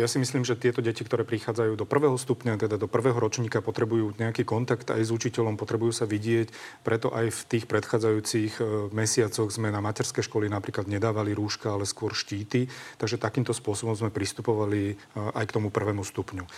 Ja 0.00 0.08
si 0.08 0.16
myslím, 0.16 0.48
že 0.48 0.56
tieto 0.56 0.80
deti, 0.80 1.04
ktoré 1.04 1.28
prichádzajú 1.28 1.76
do 1.76 1.84
prvého 1.84 2.16
stupňa, 2.16 2.56
teda 2.56 2.80
do 2.80 2.88
prvého 2.88 3.20
ročníka, 3.20 3.60
potrebujú 3.60 4.16
nejaký 4.16 4.48
kontakt 4.48 4.88
aj 4.88 5.04
s 5.04 5.12
učiteľom, 5.12 5.60
potrebujú 5.60 5.92
sa 5.92 6.08
vidieť. 6.08 6.48
Preto 6.80 7.12
aj 7.12 7.28
v 7.28 7.40
tých 7.44 7.68
predchádzajúcich 7.68 8.52
e, 8.56 8.62
mesiacoch 8.96 9.52
sme 9.52 9.68
na 9.68 9.84
materské 9.84 10.24
školy 10.24 10.48
napríklad 10.48 10.88
nedávali 10.88 11.36
rúška, 11.36 11.76
ale 11.76 11.84
skôr 11.84 12.16
štíty. 12.16 12.72
Takže 12.96 13.20
takýmto 13.20 13.52
spôsobom 13.52 13.92
sme 13.92 14.08
pristupovali 14.08 14.96
e, 14.96 15.20
aj 15.36 15.44
k 15.44 15.54
tomu 15.60 15.68
prvému 15.68 16.00
stupňu. 16.00 16.48
E, 16.48 16.50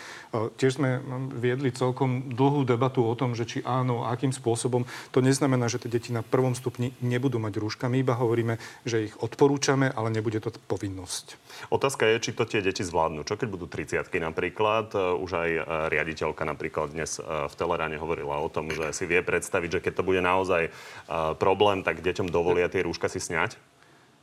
tiež 0.54 0.78
sme 0.78 1.02
viedli 1.34 1.74
celkom 1.74 2.30
dlhú 2.38 2.62
debatu 2.62 3.02
o 3.02 3.14
tom, 3.18 3.34
že 3.34 3.42
či 3.42 3.58
áno, 3.66 4.06
akým 4.06 4.30
spôsobom. 4.30 4.86
To 5.10 5.18
neznamená, 5.18 5.66
že 5.66 5.82
tie 5.82 5.90
deti 5.90 6.14
na 6.14 6.22
prvom 6.22 6.54
stupni 6.54 6.94
nebudú 7.02 7.42
mať 7.42 7.58
rúška. 7.58 7.90
My 7.90 8.06
iba 8.06 8.14
hovoríme, 8.14 8.62
že 8.86 9.10
ich 9.10 9.18
odporúčame, 9.18 9.90
ale 9.90 10.14
nebude 10.14 10.38
to 10.38 10.54
povinnosť. 10.54 11.34
Otázka 11.74 12.06
je, 12.06 12.30
či 12.30 12.38
to 12.38 12.46
tie 12.46 12.62
deti 12.62 12.86
zvládnu. 12.86 13.31
Čo 13.32 13.40
keď 13.40 13.48
budú 13.48 13.64
30 13.64 14.12
napríklad? 14.28 14.92
E, 14.92 15.16
už 15.16 15.30
aj 15.32 15.50
e, 15.56 15.60
riaditeľka 15.88 16.44
napríklad 16.44 16.92
dnes 16.92 17.16
e, 17.16 17.24
v 17.24 17.54
Teleráne 17.56 17.96
hovorila 17.96 18.36
o 18.36 18.52
tom, 18.52 18.68
že 18.68 18.92
si 18.92 19.08
vie 19.08 19.24
predstaviť, 19.24 19.80
že 19.80 19.80
keď 19.88 19.92
to 19.96 20.04
bude 20.04 20.20
naozaj 20.20 20.68
problém, 21.40 21.80
tak 21.80 22.04
deťom 22.04 22.28
dovolia 22.28 22.68
tie 22.68 22.84
rúška 22.84 23.08
si 23.08 23.24
sňať? 23.24 23.56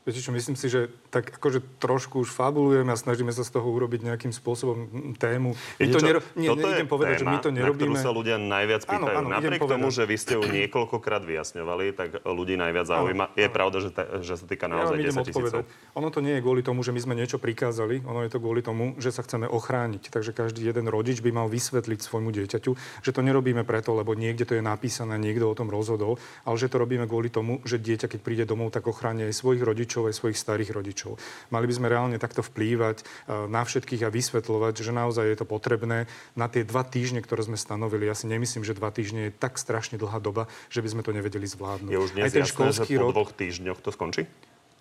Viete 0.10 0.26
čo, 0.26 0.34
myslím 0.34 0.58
si, 0.58 0.74
že 0.74 0.90
tak 1.14 1.38
akože 1.38 1.62
trošku 1.78 2.26
už 2.26 2.34
fabulujeme 2.34 2.90
a 2.90 2.98
snažíme 2.98 3.30
sa 3.30 3.46
z 3.46 3.54
toho 3.54 3.70
urobiť 3.70 4.10
nejakým 4.10 4.34
spôsobom 4.34 5.14
tému. 5.22 5.54
My 5.78 5.86
to 5.94 6.02
nero... 6.02 6.20
Nie, 6.34 6.50
Toto 6.50 6.66
neidem 6.66 6.90
povedať, 6.90 7.14
téma, 7.14 7.22
že 7.22 7.26
my 7.30 7.38
to 7.38 7.50
nerobíme. 7.54 7.94
Na 7.94 8.02
sa 8.02 8.10
ľudia 8.10 8.42
najviac 8.42 8.90
pýtajú. 8.90 9.06
Áno, 9.06 9.22
áno, 9.22 9.30
Napriek 9.30 9.62
tomu, 9.62 9.94
že 9.94 10.10
vy 10.10 10.18
ste 10.18 10.34
ju 10.34 10.42
niekoľkokrát 10.50 11.22
vyjasňovali, 11.22 11.86
tak 11.94 12.26
ľudí 12.26 12.58
najviac 12.58 12.90
zaujíma. 12.90 13.26
Áno, 13.30 13.38
je 13.38 13.46
áno. 13.46 13.54
pravda, 13.54 13.78
že, 13.86 13.90
ta, 13.94 14.04
že 14.26 14.34
sa 14.34 14.46
týka 14.50 14.66
naozaj 14.66 14.98
ja 14.98 15.14
10 15.14 15.30
tisícov. 15.30 15.62
Ono 15.94 16.10
to 16.10 16.26
nie 16.26 16.34
je 16.38 16.42
kvôli 16.42 16.66
tomu, 16.66 16.82
že 16.82 16.90
my 16.90 17.02
sme 17.06 17.14
niečo 17.14 17.38
prikázali, 17.38 18.02
ono 18.02 18.26
je 18.26 18.34
to 18.34 18.42
kvôli 18.42 18.66
tomu, 18.66 18.98
že 18.98 19.14
sa 19.14 19.22
chceme 19.22 19.46
ochrániť. 19.46 20.10
Takže 20.10 20.34
každý 20.34 20.66
jeden 20.66 20.90
rodič 20.90 21.22
by 21.22 21.30
mal 21.30 21.46
vysvetliť 21.46 22.02
svojmu 22.02 22.34
dieťaťu, 22.34 22.72
že 23.06 23.12
to 23.14 23.22
nerobíme 23.22 23.62
preto, 23.62 23.94
lebo 23.94 24.18
niekde 24.18 24.50
to 24.50 24.58
je 24.58 24.64
napísané, 24.66 25.22
niekto 25.22 25.46
o 25.46 25.54
tom 25.54 25.70
rozhodol, 25.70 26.18
ale 26.48 26.56
že 26.58 26.72
to 26.72 26.82
robíme 26.82 27.06
kvôli 27.06 27.30
tomu, 27.30 27.60
že 27.68 27.78
dieťa, 27.78 28.08
keď 28.08 28.20
príde 28.24 28.46
domov, 28.48 28.72
tak 28.72 28.88
ochráni 28.88 29.28
aj 29.28 29.36
svojich 29.36 29.62
rodičov, 29.62 29.99
aj 30.08 30.16
svojich 30.16 30.40
starých 30.40 30.72
rodičov. 30.72 31.20
Mali 31.52 31.66
by 31.68 31.74
sme 31.76 31.92
reálne 31.92 32.18
takto 32.22 32.40
vplývať 32.40 33.04
e, 33.04 33.04
na 33.52 33.66
všetkých 33.66 34.08
a 34.08 34.14
vysvetľovať, 34.14 34.74
že 34.80 34.92
naozaj 34.96 35.26
je 35.28 35.38
to 35.42 35.46
potrebné 35.50 36.08
na 36.38 36.48
tie 36.48 36.64
dva 36.64 36.88
týždne, 36.88 37.20
ktoré 37.20 37.44
sme 37.44 37.60
stanovili. 37.60 38.08
Ja 38.08 38.16
si 38.16 38.30
nemyslím, 38.30 38.64
že 38.64 38.78
dva 38.78 38.94
týždne 38.94 39.30
je 39.30 39.36
tak 39.36 39.60
strašne 39.60 40.00
dlhá 40.00 40.24
doba, 40.24 40.48
že 40.72 40.80
by 40.80 40.88
sme 40.94 41.02
to 41.04 41.12
nevedeli 41.12 41.50
zvládnuť. 41.50 41.92
Je 41.92 42.00
už 42.00 42.12
dnes 42.16 42.24
Aj 42.24 42.32
ten 42.32 42.46
jasné, 42.46 42.72
že 42.72 42.86
po 42.86 43.04
rok... 43.04 43.12
dvoch 43.12 43.32
týždňoch 43.36 43.80
to 43.84 43.92
skončí? 43.92 44.24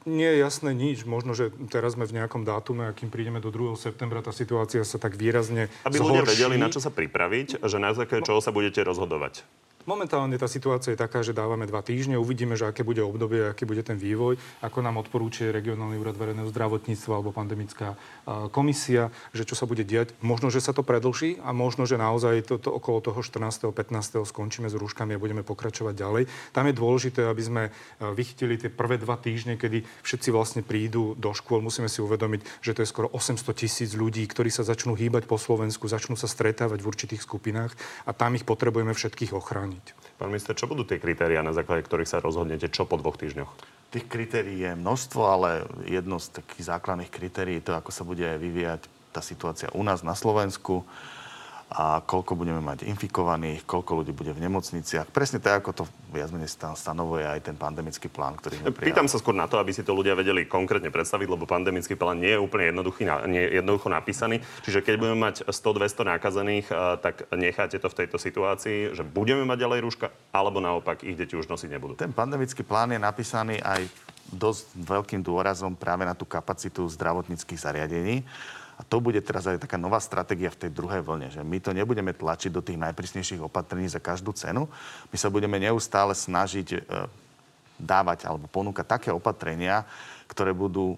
nie 0.09 0.25
je 0.25 0.39
jasné 0.41 0.73
nič. 0.73 1.05
Možno, 1.05 1.37
že 1.37 1.53
teraz 1.69 1.95
sme 1.95 2.09
v 2.09 2.17
nejakom 2.23 2.43
dátume, 2.43 2.89
akým 2.89 3.13
prídeme 3.13 3.45
do 3.45 3.53
2. 3.53 3.77
septembra, 3.77 4.25
tá 4.25 4.33
situácia 4.33 4.81
sa 4.83 4.97
tak 4.97 5.15
výrazne 5.21 5.69
Aby 5.85 6.01
zhorší. 6.01 6.09
ľudia 6.09 6.25
vedeli, 6.25 6.57
na 6.57 6.73
čo 6.73 6.81
sa 6.81 6.89
pripraviť, 6.89 7.61
že 7.61 7.77
na 7.77 7.93
základe 7.93 8.25
no. 8.25 8.29
čoho 8.33 8.41
sa 8.41 8.51
budete 8.51 8.81
rozhodovať. 8.81 9.45
Momentálne 9.89 10.37
tá 10.37 10.45
situácia 10.45 10.93
je 10.93 11.01
taká, 11.01 11.25
že 11.25 11.33
dávame 11.33 11.65
dva 11.65 11.81
týždne, 11.81 12.21
uvidíme, 12.21 12.61
že 12.61 12.69
aké 12.69 12.85
bude 12.85 13.01
obdobie, 13.01 13.49
aký 13.49 13.65
bude 13.65 13.81
ten 13.81 13.97
vývoj, 13.97 14.37
ako 14.61 14.85
nám 14.85 15.01
odporúčie 15.01 15.49
regionálny 15.49 15.97
úrad 15.97 16.13
verejného 16.13 16.53
zdravotníctva 16.53 17.17
alebo 17.17 17.33
pandemická 17.33 17.97
komisia, 18.53 19.09
že 19.33 19.49
čo 19.49 19.57
sa 19.57 19.65
bude 19.65 19.89
diať. 19.89 20.13
Možno, 20.21 20.53
že 20.53 20.61
sa 20.61 20.77
to 20.77 20.85
predlží 20.85 21.41
a 21.41 21.57
možno, 21.57 21.89
že 21.89 21.97
naozaj 21.97 22.45
to, 22.45 22.61
to 22.61 22.69
okolo 22.69 23.01
toho 23.01 23.25
14. 23.25 23.73
15. 23.73 24.29
skončíme 24.29 24.69
s 24.69 24.77
rúškami 24.77 25.17
a 25.17 25.23
budeme 25.23 25.41
pokračovať 25.41 25.97
ďalej. 25.97 26.29
Tam 26.53 26.69
je 26.69 26.77
dôležité, 26.77 27.25
aby 27.25 27.41
sme 27.41 27.63
vychytili 28.13 28.61
tie 28.61 28.69
prvé 28.69 29.01
dva 29.01 29.17
týždne, 29.17 29.57
kedy 29.57 29.89
všetci 30.05 30.29
vlastne 30.29 30.61
prídu 30.61 31.17
do 31.17 31.33
škôl. 31.33 31.65
Musíme 31.65 31.89
si 31.89 32.05
uvedomiť, 32.05 32.61
že 32.61 32.77
to 32.77 32.85
je 32.85 32.93
skoro 32.93 33.09
800 33.17 33.41
tisíc 33.57 33.97
ľudí, 33.97 34.29
ktorí 34.29 34.53
sa 34.53 34.69
začnú 34.69 34.93
hýbať 34.93 35.25
po 35.25 35.41
Slovensku, 35.41 35.89
začnú 35.89 36.13
sa 36.13 36.29
stretávať 36.29 36.85
v 36.85 36.89
určitých 36.93 37.25
skupinách 37.25 37.73
a 38.05 38.13
tam 38.13 38.37
ich 38.37 38.45
potrebujeme 38.45 38.93
všetkých 38.93 39.33
ochrániť 39.33 39.78
zmeniť. 39.79 40.19
Pán 40.19 40.35
minister, 40.35 40.55
čo 40.59 40.67
budú 40.67 40.83
tie 40.83 40.99
kritéria, 40.99 41.47
na 41.47 41.55
základe 41.55 41.87
ktorých 41.87 42.11
sa 42.11 42.19
rozhodnete, 42.19 42.67
čo 42.71 42.85
po 42.85 42.99
dvoch 42.99 43.15
týždňoch? 43.15 43.51
Tých 43.95 44.07
kritérií 44.11 44.67
je 44.67 44.73
množstvo, 44.77 45.23
ale 45.25 45.65
jedno 45.87 46.21
z 46.21 46.43
takých 46.43 46.77
základných 46.77 47.09
kritérií 47.09 47.63
je 47.63 47.73
to, 47.73 47.79
ako 47.79 47.91
sa 47.95 48.05
bude 48.05 48.27
vyvíjať 48.27 48.85
tá 49.15 49.25
situácia 49.25 49.73
u 49.73 49.81
nás 49.81 50.05
na 50.05 50.13
Slovensku 50.13 50.85
a 51.69 52.01
koľko 52.01 52.33
budeme 52.33 52.65
mať 52.65 52.89
infikovaných, 52.89 53.69
koľko 53.69 54.01
ľudí 54.01 54.17
bude 54.17 54.33
v 54.33 54.41
nemocniciach. 54.41 55.13
Presne 55.13 55.37
tak, 55.37 55.61
ako 55.61 55.71
to 55.77 55.85
viac 56.09 56.33
menej 56.33 56.49
stanovuje 56.49 57.29
aj 57.29 57.45
ten 57.45 57.61
pandemický 57.61 58.09
plán, 58.09 58.41
ktorý 58.41 58.57
sme 58.57 58.73
Pýtam 58.73 59.05
sa 59.05 59.21
skôr 59.21 59.37
na 59.37 59.45
to, 59.45 59.61
aby 59.61 59.77
si 59.77 59.85
to 59.85 59.93
ľudia 59.93 60.17
vedeli 60.17 60.49
konkrétne 60.49 60.89
predstaviť, 60.89 61.29
lebo 61.29 61.45
pandemický 61.45 61.93
plán 61.93 62.25
nie 62.25 62.33
je 62.33 62.41
úplne 62.41 62.73
jednoduchý, 62.73 63.05
nie 63.29 63.45
je 63.45 63.61
jednoducho 63.61 63.93
napísaný. 63.93 64.41
Čiže 64.65 64.81
keď 64.81 64.95
budeme 64.97 65.21
mať 65.21 65.45
100-200 65.45 66.13
nakazených, 66.17 66.67
tak 67.05 67.29
necháte 67.37 67.77
to 67.77 67.93
v 67.93 67.99
tejto 68.01 68.17
situácii, 68.17 68.97
že 68.97 69.05
budeme 69.05 69.45
mať 69.45 69.69
ďalej 69.69 69.79
rúška, 69.85 70.09
alebo 70.33 70.65
naopak 70.65 71.05
ich 71.05 71.21
deti 71.21 71.37
už 71.37 71.53
nosiť 71.53 71.69
nebudú. 71.69 72.01
Ten 72.01 72.17
pandemický 72.17 72.65
plán 72.65 72.97
je 72.97 73.01
napísaný 73.01 73.61
aj 73.61 73.85
dosť 74.33 74.73
veľkým 74.73 75.21
dôrazom 75.21 75.77
práve 75.77 76.09
na 76.09 76.17
tú 76.17 76.25
kapacitu 76.25 76.89
zdravotníckých 76.89 77.61
zariadení. 77.61 78.25
A 78.79 78.87
to 78.87 79.03
bude 79.03 79.19
teraz 79.27 79.51
aj 79.51 79.59
taká 79.59 79.75
nová 79.75 79.99
stratégia 79.99 80.55
v 80.55 80.67
tej 80.67 80.71
druhej 80.71 81.03
vlne, 81.03 81.35
že 81.35 81.43
my 81.43 81.59
to 81.59 81.75
nebudeme 81.75 82.15
tlačiť 82.15 82.55
do 82.55 82.63
tých 82.63 82.79
najprísnejších 82.79 83.43
opatrení 83.43 83.91
za 83.91 83.99
každú 83.99 84.31
cenu. 84.31 84.71
My 85.11 85.17
sa 85.19 85.27
budeme 85.35 85.59
neustále 85.59 86.15
snažiť 86.15 86.69
e, 86.71 86.79
dávať 87.75 88.31
alebo 88.31 88.47
ponúkať 88.47 88.87
také 88.87 89.11
opatrenia, 89.11 89.83
ktoré 90.31 90.55
budú 90.55 90.95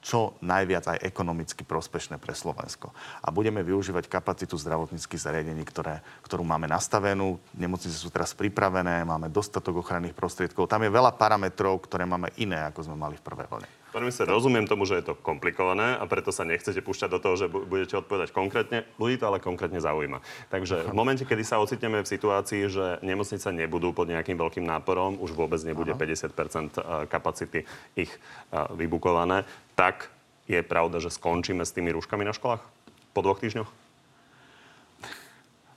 čo 0.00 0.34
najviac 0.40 0.96
aj 0.96 1.04
ekonomicky 1.04 1.60
prospešné 1.62 2.16
pre 2.16 2.32
Slovensko. 2.32 2.88
A 3.20 3.28
budeme 3.28 3.60
využívať 3.60 4.08
kapacitu 4.08 4.56
zdravotníckých 4.56 5.20
zariadení, 5.20 5.60
ktoré, 5.68 6.00
ktorú 6.24 6.40
máme 6.40 6.64
nastavenú. 6.66 7.36
Nemocnice 7.52 7.94
sú 7.94 8.08
teraz 8.08 8.32
pripravené, 8.32 9.04
máme 9.04 9.28
dostatok 9.28 9.84
ochranných 9.84 10.16
prostriedkov. 10.16 10.72
Tam 10.72 10.80
je 10.80 10.90
veľa 10.90 11.14
parametrov, 11.14 11.84
ktoré 11.84 12.08
máme 12.08 12.32
iné, 12.40 12.64
ako 12.64 12.88
sme 12.88 12.96
mali 12.96 13.20
v 13.20 13.26
prvej 13.28 13.46
vlne. 13.52 13.79
Pán 13.90 14.06
minister, 14.06 14.22
rozumiem 14.22 14.70
tomu, 14.70 14.86
že 14.86 15.02
je 15.02 15.10
to 15.10 15.18
komplikované 15.18 15.98
a 15.98 16.06
preto 16.06 16.30
sa 16.30 16.46
nechcete 16.46 16.78
púšťať 16.78 17.10
do 17.10 17.18
toho, 17.18 17.34
že 17.34 17.50
budete 17.50 17.98
odpovedať 17.98 18.30
konkrétne. 18.30 18.86
Ľudí 19.02 19.18
to 19.18 19.26
ale 19.26 19.42
konkrétne 19.42 19.82
zaujíma. 19.82 20.22
Takže 20.46 20.86
v 20.86 20.94
momente, 20.94 21.26
kedy 21.26 21.42
sa 21.42 21.58
ocitneme 21.58 21.98
v 21.98 22.06
situácii, 22.06 22.70
že 22.70 23.02
nemocnice 23.02 23.50
nebudú 23.50 23.90
pod 23.90 24.06
nejakým 24.06 24.38
veľkým 24.38 24.62
náporom, 24.62 25.18
už 25.18 25.34
vôbec 25.34 25.58
nebude 25.66 25.90
50 25.90 26.06
eh, 26.06 27.06
kapacity 27.10 27.66
ich 27.98 28.14
eh, 28.14 28.62
vybukované, 28.78 29.42
tak 29.74 30.06
je 30.46 30.62
pravda, 30.62 31.02
že 31.02 31.10
skončíme 31.10 31.66
s 31.66 31.74
tými 31.74 31.90
rúškami 31.90 32.22
na 32.22 32.30
školách 32.30 32.62
po 33.10 33.20
dvoch 33.26 33.42
týždňoch? 33.42 33.70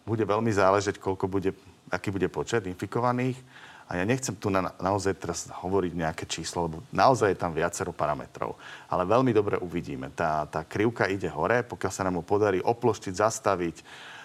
Bude 0.06 0.22
veľmi 0.22 0.54
záležať, 0.54 1.02
koľko 1.02 1.26
bude, 1.26 1.58
aký 1.90 2.14
bude 2.14 2.30
počet 2.30 2.70
infikovaných 2.70 3.42
a 3.88 4.00
ja 4.00 4.04
nechcem 4.08 4.34
tu 4.34 4.48
na, 4.48 4.72
naozaj 4.80 5.14
teraz 5.20 5.46
hovoriť 5.52 5.94
nejaké 5.94 6.24
číslo, 6.26 6.66
lebo 6.66 6.78
naozaj 6.90 7.36
je 7.36 7.42
tam 7.42 7.52
viacero 7.52 7.92
parametrov. 7.92 8.56
Ale 8.88 9.04
veľmi 9.04 9.36
dobre 9.36 9.60
uvidíme. 9.60 10.10
Tá, 10.16 10.48
tá 10.48 10.64
krivka 10.64 11.12
ide 11.12 11.28
hore, 11.28 11.62
pokiaľ 11.68 11.92
sa 11.92 12.06
nám 12.08 12.20
ho 12.20 12.24
podarí 12.24 12.64
oploštiť, 12.64 13.14
zastaviť 13.14 13.78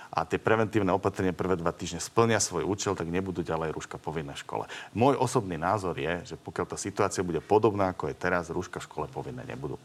a 0.09 0.25
tie 0.25 0.41
preventívne 0.41 0.88
opatrenia 0.95 1.37
prvé 1.37 1.59
dva 1.61 1.69
týždne 1.69 2.00
splnia 2.00 2.41
svoj 2.41 2.65
účel, 2.65 2.97
tak 2.97 3.12
nebudú 3.12 3.45
ďalej 3.45 3.77
rúška 3.77 4.00
povinné 4.00 4.33
v 4.33 4.41
škole. 4.41 4.65
Môj 4.97 5.21
osobný 5.21 5.61
názor 5.61 5.99
je, 6.00 6.33
že 6.33 6.37
pokiaľ 6.41 6.65
tá 6.65 6.77
situácia 6.81 7.21
bude 7.21 7.45
podobná, 7.45 7.93
ako 7.93 8.09
je 8.09 8.17
teraz, 8.17 8.49
rúška 8.49 8.81
v 8.81 8.88
škole 8.88 9.07
povinné 9.12 9.45
nebudú. 9.45 9.77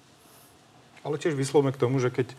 Ale 1.03 1.19
tiež 1.19 1.35
vyslovme 1.35 1.75
k 1.75 1.81
tomu, 1.83 1.99
že 1.99 2.07
keď 2.07 2.31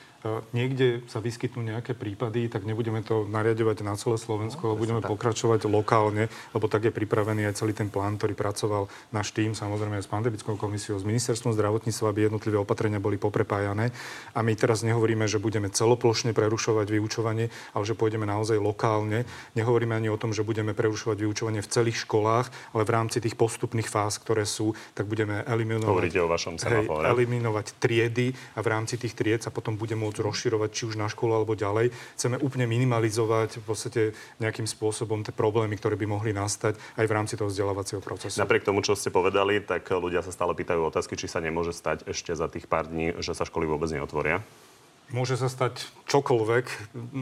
niekde 0.56 1.04
sa 1.12 1.20
vyskytnú 1.20 1.60
nejaké 1.60 1.92
prípady, 1.92 2.48
tak 2.48 2.64
nebudeme 2.64 3.04
to 3.04 3.28
nariadovať 3.28 3.84
na 3.84 3.92
celé 4.00 4.16
Slovensko, 4.16 4.72
ale 4.72 4.80
budeme 4.80 5.04
pokračovať 5.04 5.68
lokálne, 5.68 6.32
lebo 6.56 6.64
tak 6.64 6.88
je 6.88 6.92
pripravený 6.96 7.44
aj 7.52 7.60
celý 7.60 7.76
ten 7.76 7.92
plán, 7.92 8.16
ktorý 8.16 8.32
pracoval 8.32 8.88
náš 9.12 9.36
tým, 9.36 9.52
samozrejme 9.52 10.00
aj 10.00 10.08
s 10.08 10.10
pandemickou 10.10 10.56
komisiou, 10.56 10.96
s 10.96 11.04
ministerstvom 11.04 11.52
zdravotníctva, 11.52 12.08
aby 12.08 12.20
jednotlivé 12.24 12.56
opatrenia 12.56 13.04
boli 13.04 13.20
poprepájané. 13.20 13.92
A 14.32 14.40
my 14.40 14.56
teraz 14.56 14.80
nehovoríme, 14.80 15.28
že 15.28 15.36
budeme 15.36 15.68
celoplošne 15.68 16.32
prerušovať 16.32 16.88
vyučovanie, 16.88 17.52
ale 17.76 17.84
že 17.84 17.92
pôjdeme 17.92 18.24
naozaj 18.24 18.56
lokálne. 18.56 19.28
Nehovoríme 19.52 19.92
ani 19.92 20.08
o 20.08 20.16
tom, 20.16 20.32
že 20.32 20.40
budeme 20.40 20.72
prerušovať 20.72 21.20
vyučovanie 21.20 21.60
v 21.60 21.68
celých 21.68 22.00
školách, 22.08 22.48
ale 22.72 22.82
v 22.88 22.90
rámci 22.96 23.20
tých 23.20 23.36
postupných 23.36 23.92
fáz, 23.92 24.16
ktoré 24.24 24.48
sú, 24.48 24.72
tak 24.96 25.04
budeme 25.04 25.44
eliminovať, 25.44 25.92
Hovoríte 25.92 26.24
o 26.24 26.32
vašom 26.32 26.56
hej, 26.56 26.88
eliminovať 26.88 27.76
triedy 27.76 28.32
a 28.54 28.58
v 28.62 28.70
rámci 28.70 28.94
tých 28.96 29.14
tried 29.18 29.42
sa 29.42 29.50
potom 29.50 29.74
bude 29.74 29.98
môcť 29.98 30.22
rozširovať 30.22 30.70
či 30.70 30.82
už 30.88 30.94
na 30.94 31.10
školu 31.10 31.42
alebo 31.42 31.58
ďalej. 31.58 31.90
Chceme 32.16 32.38
úplne 32.40 32.70
minimalizovať 32.70 33.60
v 33.60 33.64
podstate 33.66 34.02
nejakým 34.38 34.66
spôsobom 34.66 35.26
tie 35.26 35.34
problémy, 35.34 35.74
ktoré 35.76 35.98
by 35.98 36.06
mohli 36.06 36.30
nastať 36.32 36.78
aj 36.98 37.06
v 37.06 37.12
rámci 37.12 37.34
toho 37.34 37.50
vzdelávacieho 37.50 38.00
procesu. 38.00 38.38
Napriek 38.38 38.66
tomu, 38.66 38.80
čo 38.80 38.94
ste 38.94 39.10
povedali, 39.10 39.60
tak 39.62 39.90
ľudia 39.90 40.22
sa 40.22 40.30
stále 40.30 40.54
pýtajú 40.54 40.80
otázky, 40.86 41.18
či 41.18 41.26
sa 41.26 41.42
nemôže 41.42 41.74
stať 41.74 42.06
ešte 42.08 42.32
za 42.32 42.46
tých 42.46 42.70
pár 42.70 42.86
dní, 42.88 43.14
že 43.20 43.34
sa 43.34 43.46
školy 43.46 43.66
vôbec 43.66 43.90
neotvoria. 43.90 44.40
Môže 45.12 45.36
sa 45.36 45.52
stať 45.52 45.84
čokoľvek, 46.14 46.66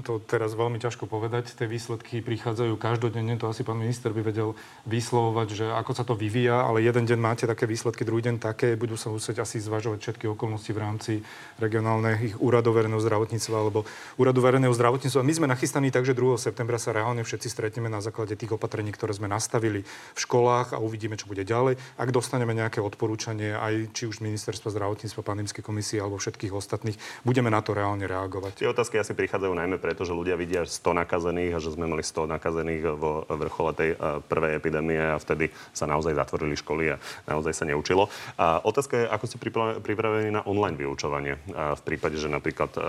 to 0.05 0.21
teraz 0.29 0.53
veľmi 0.53 0.77
ťažko 0.77 1.09
povedať. 1.09 1.57
Tie 1.57 1.65
výsledky 1.65 2.21
prichádzajú 2.21 2.77
každodenne, 2.77 3.41
to 3.41 3.49
asi 3.49 3.65
pán 3.65 3.81
minister 3.81 4.13
by 4.13 4.21
vedel 4.21 4.53
vyslovovať, 4.85 5.49
že 5.57 5.67
ako 5.73 5.93
sa 5.97 6.05
to 6.05 6.13
vyvíja, 6.13 6.61
ale 6.61 6.85
jeden 6.85 7.09
deň 7.09 7.17
máte 7.17 7.49
také 7.49 7.65
výsledky, 7.65 8.05
druhý 8.05 8.21
deň 8.29 8.37
také, 8.37 8.77
budú 8.77 9.01
sa 9.01 9.09
musieť 9.09 9.49
asi 9.49 9.65
zvažovať 9.65 9.97
všetky 10.05 10.29
okolnosti 10.29 10.69
v 10.77 10.83
rámci 10.85 11.13
regionálnych 11.57 12.37
úradov 12.45 12.77
verejného 12.77 13.01
zdravotníctva 13.01 13.57
alebo 13.57 13.89
úradu 14.21 14.45
verejného 14.45 14.77
zdravotníctva. 14.77 15.25
My 15.25 15.35
sme 15.41 15.47
nachystaní 15.49 15.89
tak, 15.89 16.05
že 16.05 16.13
2. 16.13 16.37
septembra 16.37 16.77
sa 16.77 16.93
reálne 16.93 17.25
všetci 17.25 17.49
stretneme 17.49 17.89
na 17.89 18.05
základe 18.05 18.37
tých 18.37 18.53
opatrení, 18.53 18.93
ktoré 18.93 19.17
sme 19.17 19.25
nastavili 19.25 19.89
v 19.89 20.19
školách 20.21 20.77
a 20.77 20.83
uvidíme, 20.85 21.17
čo 21.17 21.25
bude 21.25 21.49
ďalej. 21.49 21.81
Ak 21.97 22.13
dostaneme 22.13 22.53
nejaké 22.53 22.85
odporúčanie 22.85 23.57
aj 23.57 23.97
či 23.97 24.05
už 24.05 24.21
ministerstva 24.21 24.69
zdravotníctva, 24.69 25.25
pandemickej 25.25 25.65
komisie 25.65 25.97
alebo 25.97 26.21
všetkých 26.21 26.53
ostatných, 26.53 27.01
budeme 27.25 27.49
na 27.49 27.65
to 27.65 27.73
reálne 27.73 28.05
reagovať. 28.05 28.61
Tie 28.61 28.69
otázky 28.83 28.99
asi 28.99 29.15
prichádzajú 29.15 29.55
najmä 29.55 29.79
preto, 29.79 30.03
že 30.03 30.11
ľudia 30.11 30.35
vidia 30.35 30.67
100 30.67 31.07
nakazených 31.07 31.55
a 31.55 31.63
že 31.63 31.71
sme 31.71 31.87
mali 31.87 32.03
100 32.03 32.27
nakazených 32.27 32.99
vo 32.99 33.23
vrchole 33.31 33.71
tej 33.79 33.95
eh, 33.95 34.19
prvej 34.27 34.59
epidémie 34.59 34.99
a 34.99 35.23
vtedy 35.23 35.55
sa 35.71 35.87
naozaj 35.87 36.19
zatvorili 36.19 36.59
školy 36.59 36.91
a 36.91 36.97
naozaj 37.31 37.55
sa 37.55 37.65
neučilo. 37.71 38.11
A 38.43 38.59
otázka 38.59 38.99
je, 38.99 39.07
ako 39.07 39.25
ste 39.31 39.39
pripravení 39.79 40.35
na 40.35 40.43
online 40.43 40.75
vyučovanie 40.75 41.39
v 41.55 41.83
prípade, 41.87 42.19
že 42.19 42.27
napríklad 42.27 42.75
eh, 42.75 42.83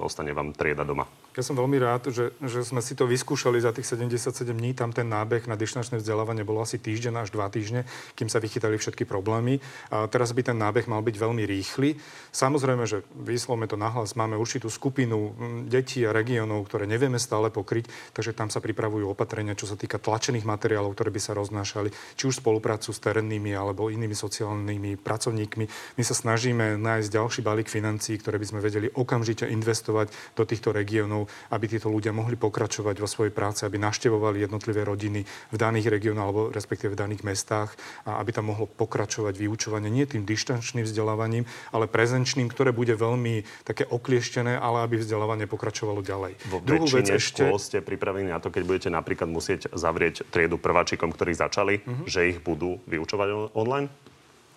ostane 0.00 0.32
vám 0.32 0.56
trieda 0.56 0.88
doma. 0.88 1.04
Ja 1.36 1.44
som 1.44 1.52
veľmi 1.52 1.76
rád, 1.76 2.08
že, 2.08 2.32
že 2.40 2.64
sme 2.64 2.80
si 2.80 2.96
to 2.96 3.04
vyskúšali 3.04 3.60
za 3.60 3.68
tých 3.68 3.84
77 3.92 4.56
dní. 4.56 4.72
Tam 4.72 4.88
ten 4.88 5.04
nábeh 5.04 5.44
na 5.44 5.52
dištančné 5.52 6.00
vzdelávanie 6.00 6.48
bol 6.48 6.56
asi 6.64 6.80
týždeň 6.80 7.12
až 7.12 7.28
dva 7.28 7.52
týždne, 7.52 7.84
kým 8.16 8.32
sa 8.32 8.40
vychytali 8.40 8.80
všetky 8.80 9.04
problémy. 9.04 9.60
A 9.92 10.08
teraz 10.08 10.32
by 10.32 10.40
ten 10.40 10.56
nábeh 10.56 10.88
mal 10.88 11.04
byť 11.04 11.16
veľmi 11.20 11.44
rýchly. 11.44 12.00
Samozrejme, 12.32 12.88
že 12.88 13.04
vyslovme 13.12 13.68
to 13.68 13.76
nahlas, 13.76 14.16
máme 14.16 14.32
určitú 14.40 14.72
skupinu 14.72 15.25
detí 15.66 16.04
a 16.04 16.14
regiónov, 16.14 16.68
ktoré 16.68 16.84
nevieme 16.84 17.16
stále 17.16 17.48
pokryť, 17.50 17.88
takže 18.12 18.36
tam 18.36 18.52
sa 18.52 18.60
pripravujú 18.60 19.10
opatrenia, 19.10 19.58
čo 19.58 19.66
sa 19.66 19.74
týka 19.74 19.98
tlačených 19.98 20.46
materiálov, 20.46 20.92
ktoré 20.92 21.10
by 21.10 21.20
sa 21.22 21.32
roznášali, 21.34 21.90
či 22.14 22.24
už 22.28 22.44
spoluprácu 22.44 22.92
s 22.92 23.02
terénnymi 23.02 23.56
alebo 23.56 23.88
inými 23.88 24.14
sociálnymi 24.14 25.00
pracovníkmi. 25.00 25.64
My 25.96 26.02
sa 26.04 26.14
snažíme 26.14 26.76
nájsť 26.76 27.08
ďalší 27.08 27.40
balík 27.40 27.68
financií, 27.72 28.20
ktoré 28.20 28.36
by 28.36 28.46
sme 28.46 28.60
vedeli 28.60 28.86
okamžite 28.92 29.48
investovať 29.48 30.12
do 30.36 30.42
týchto 30.44 30.70
regiónov, 30.74 31.30
aby 31.50 31.64
títo 31.66 31.88
ľudia 31.88 32.12
mohli 32.12 32.34
pokračovať 32.34 32.96
vo 33.00 33.08
svojej 33.08 33.32
práci, 33.32 33.64
aby 33.64 33.80
naštevovali 33.80 34.44
jednotlivé 34.44 34.82
rodiny 34.82 35.24
v 35.24 35.56
daných 35.56 35.90
regiónoch 35.90 36.24
alebo 36.26 36.42
respektíve 36.50 36.92
v 36.94 37.00
daných 37.00 37.22
mestách 37.22 37.74
a 38.04 38.18
aby 38.20 38.30
tam 38.34 38.50
mohlo 38.52 38.66
pokračovať 38.66 39.34
vyučovanie 39.36 39.88
nie 39.88 40.04
tým 40.06 40.26
dištančným 40.28 40.84
vzdelávaním, 40.84 41.48
ale 41.70 41.90
prezenčným, 41.90 42.50
ktoré 42.50 42.70
bude 42.74 42.94
veľmi 42.96 43.46
také 43.62 43.86
oklieštené, 43.86 44.58
ale 44.58 44.84
aby 44.84 45.00
vzdelávanie 45.06 45.46
pokračovalo 45.46 46.02
ďalej. 46.02 46.36
Vo 46.50 46.58
Druhú 46.60 46.90
vec 46.90 47.08
ešte... 47.08 47.46
ste 47.62 47.78
pripravení 47.80 48.34
na 48.34 48.42
to, 48.42 48.50
keď 48.50 48.62
budete 48.66 48.90
napríklad 48.90 49.30
musieť 49.30 49.70
zavrieť 49.70 50.26
triedu 50.28 50.58
prváčikom, 50.58 51.14
ktorí 51.14 51.32
začali, 51.32 51.80
uh-huh. 51.80 52.04
že 52.10 52.34
ich 52.34 52.38
budú 52.42 52.82
vyučovať 52.90 53.54
online? 53.54 53.88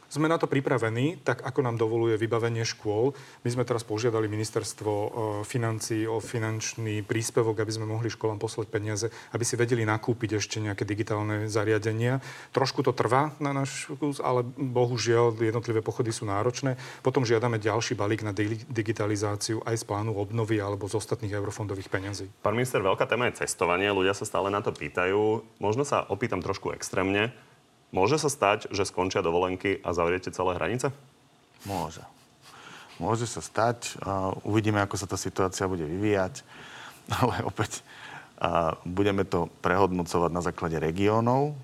Sme 0.09 0.25
na 0.25 0.41
to 0.41 0.49
pripravení, 0.49 1.21
tak 1.21 1.45
ako 1.45 1.61
nám 1.61 1.77
dovoluje 1.77 2.17
vybavenie 2.17 2.65
škôl. 2.65 3.13
My 3.45 3.49
sme 3.53 3.61
teraz 3.61 3.85
požiadali 3.85 4.25
ministerstvo 4.25 4.91
e, 4.91 5.09
financí 5.45 6.09
o 6.09 6.17
finančný 6.17 7.05
príspevok, 7.05 7.61
aby 7.61 7.69
sme 7.69 7.85
mohli 7.85 8.09
školám 8.09 8.41
poslať 8.41 8.73
peniaze, 8.73 9.13
aby 9.37 9.45
si 9.45 9.53
vedeli 9.53 9.85
nakúpiť 9.85 10.41
ešte 10.41 10.57
nejaké 10.65 10.81
digitálne 10.81 11.45
zariadenia. 11.45 12.25
Trošku 12.57 12.81
to 12.81 12.89
trvá 12.89 13.37
na 13.37 13.53
náš 13.53 13.85
kus, 14.01 14.17
ale 14.17 14.41
bohužiaľ 14.49 15.37
jednotlivé 15.37 15.85
pochody 15.85 16.09
sú 16.09 16.25
náročné. 16.25 16.73
Potom 17.05 17.21
žiadame 17.21 17.61
ďalší 17.61 17.93
balík 17.93 18.25
na 18.25 18.33
digitalizáciu 18.73 19.61
aj 19.61 19.77
z 19.77 19.83
plánu 19.85 20.17
obnovy 20.17 20.57
alebo 20.57 20.89
z 20.89 20.97
ostatných 20.97 21.37
eurofondových 21.37 21.85
peniazí. 21.85 22.25
Pán 22.41 22.57
minister, 22.57 22.81
veľká 22.81 23.05
téma 23.05 23.29
je 23.29 23.45
cestovanie. 23.45 23.93
Ľudia 23.93 24.17
sa 24.17 24.25
stále 24.25 24.49
na 24.49 24.65
to 24.65 24.73
pýtajú. 24.73 25.45
Možno 25.61 25.85
sa 25.85 26.01
opýtam 26.09 26.41
trošku 26.41 26.73
extrémne. 26.73 27.29
Môže 27.89 28.21
sa 28.21 28.29
stať, 28.29 28.69
že 28.69 28.85
skončia 28.85 29.25
dovolenky 29.25 29.81
a 29.81 29.93
zavriete 29.97 30.29
celé 30.29 30.57
hranice? 30.57 30.93
Môže. 31.65 32.05
Môže 33.01 33.25
sa 33.25 33.41
stať. 33.41 33.97
Uvidíme, 34.45 34.83
ako 34.83 34.99
sa 34.99 35.07
tá 35.09 35.17
situácia 35.17 35.65
bude 35.65 35.87
vyvíjať. 35.87 36.45
Ale 37.23 37.41
opäť 37.47 37.81
budeme 38.87 39.27
to 39.27 39.51
prehodnocovať 39.59 40.31
na 40.31 40.41
základe 40.43 40.77
regiónov, 40.79 41.55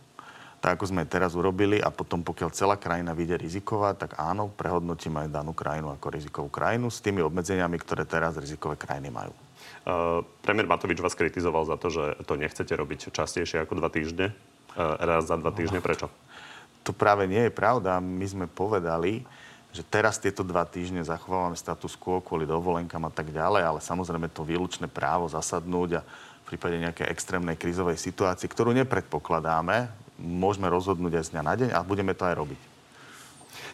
tak 0.60 0.82
ako 0.82 0.92
sme 0.92 1.06
teraz 1.06 1.38
urobili 1.38 1.78
a 1.78 1.94
potom 1.94 2.26
pokiaľ 2.26 2.50
celá 2.52 2.76
krajina 2.76 3.14
vyjde 3.14 3.38
rizikovať, 3.38 3.96
tak 4.02 4.12
áno, 4.18 4.50
prehodnotíme 4.50 5.28
aj 5.28 5.30
danú 5.30 5.54
krajinu 5.54 5.94
ako 5.94 6.08
rizikovú 6.10 6.50
krajinu 6.50 6.90
s 6.90 7.06
tými 7.06 7.22
obmedzeniami, 7.22 7.78
ktoré 7.80 8.04
teraz 8.04 8.36
rizikové 8.36 8.76
krajiny 8.76 9.14
majú. 9.14 9.32
Uh, 9.86 10.26
premiér 10.42 10.66
Matovič 10.66 10.98
vás 10.98 11.14
kritizoval 11.14 11.70
za 11.70 11.78
to, 11.78 11.94
že 11.94 12.18
to 12.26 12.34
nechcete 12.34 12.74
robiť 12.74 13.14
častejšie 13.14 13.62
ako 13.62 13.78
dva 13.78 13.94
týždne. 13.94 14.34
Eh, 14.76 15.08
raz 15.08 15.32
za 15.32 15.40
dva 15.40 15.56
týždne. 15.56 15.80
Prečo? 15.80 16.12
To 16.84 16.92
práve 16.92 17.24
nie 17.32 17.48
je 17.48 17.52
pravda. 17.54 18.04
My 18.04 18.28
sme 18.28 18.46
povedali, 18.46 19.24
že 19.72 19.88
teraz 19.88 20.20
tieto 20.20 20.44
dva 20.44 20.68
týždne 20.68 21.00
zachovávame 21.04 21.56
status 21.56 21.96
quo 21.96 22.20
kvôli 22.20 22.44
dovolenkám 22.44 23.08
a 23.08 23.12
tak 23.12 23.32
ďalej, 23.32 23.64
ale 23.64 23.80
samozrejme 23.80 24.28
to 24.32 24.44
výlučné 24.44 24.92
právo 24.92 25.32
zasadnúť 25.32 26.00
a 26.00 26.06
v 26.46 26.54
prípade 26.54 26.78
nejakej 26.78 27.08
extrémnej 27.10 27.58
krízovej 27.58 27.98
situácii, 27.98 28.46
ktorú 28.52 28.76
nepredpokladáme, 28.84 29.90
môžeme 30.22 30.70
rozhodnúť 30.70 31.20
aj 31.20 31.26
z 31.28 31.32
dňa 31.34 31.44
na 31.44 31.54
deň 31.58 31.70
a 31.74 31.80
budeme 31.82 32.14
to 32.14 32.28
aj 32.28 32.36
robiť. 32.38 32.75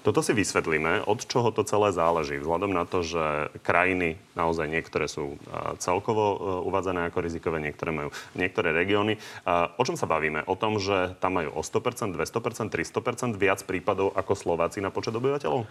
Toto 0.02 0.26
si 0.26 0.34
vysvetlíme, 0.34 1.06
od 1.06 1.20
čoho 1.26 1.54
to 1.54 1.62
celé 1.64 1.94
záleží. 1.94 2.42
Vzhľadom 2.42 2.72
na 2.74 2.90
to, 2.90 3.06
že 3.06 3.54
krajiny 3.62 4.18
naozaj 4.34 4.68
niektoré 4.68 5.06
sú 5.06 5.38
celkovo 5.78 6.26
e, 6.26 6.38
uvádzané 6.68 7.08
ako 7.10 7.20
rizikové, 7.22 7.58
niektoré 7.62 7.92
majú 7.94 8.10
niektoré 8.34 8.74
regióny. 8.74 9.20
O 9.78 9.84
čom 9.84 10.00
sa 10.00 10.10
bavíme? 10.10 10.46
O 10.48 10.56
tom, 10.56 10.82
že 10.82 11.18
tam 11.22 11.38
majú 11.42 11.54
o 11.58 11.62
100%, 11.62 12.16
200%, 12.16 12.72
300% 12.72 13.36
viac 13.38 13.60
prípadov 13.66 14.14
ako 14.18 14.34
Slováci 14.34 14.82
na 14.82 14.90
počet 14.90 15.14
obyvateľov? 15.14 15.66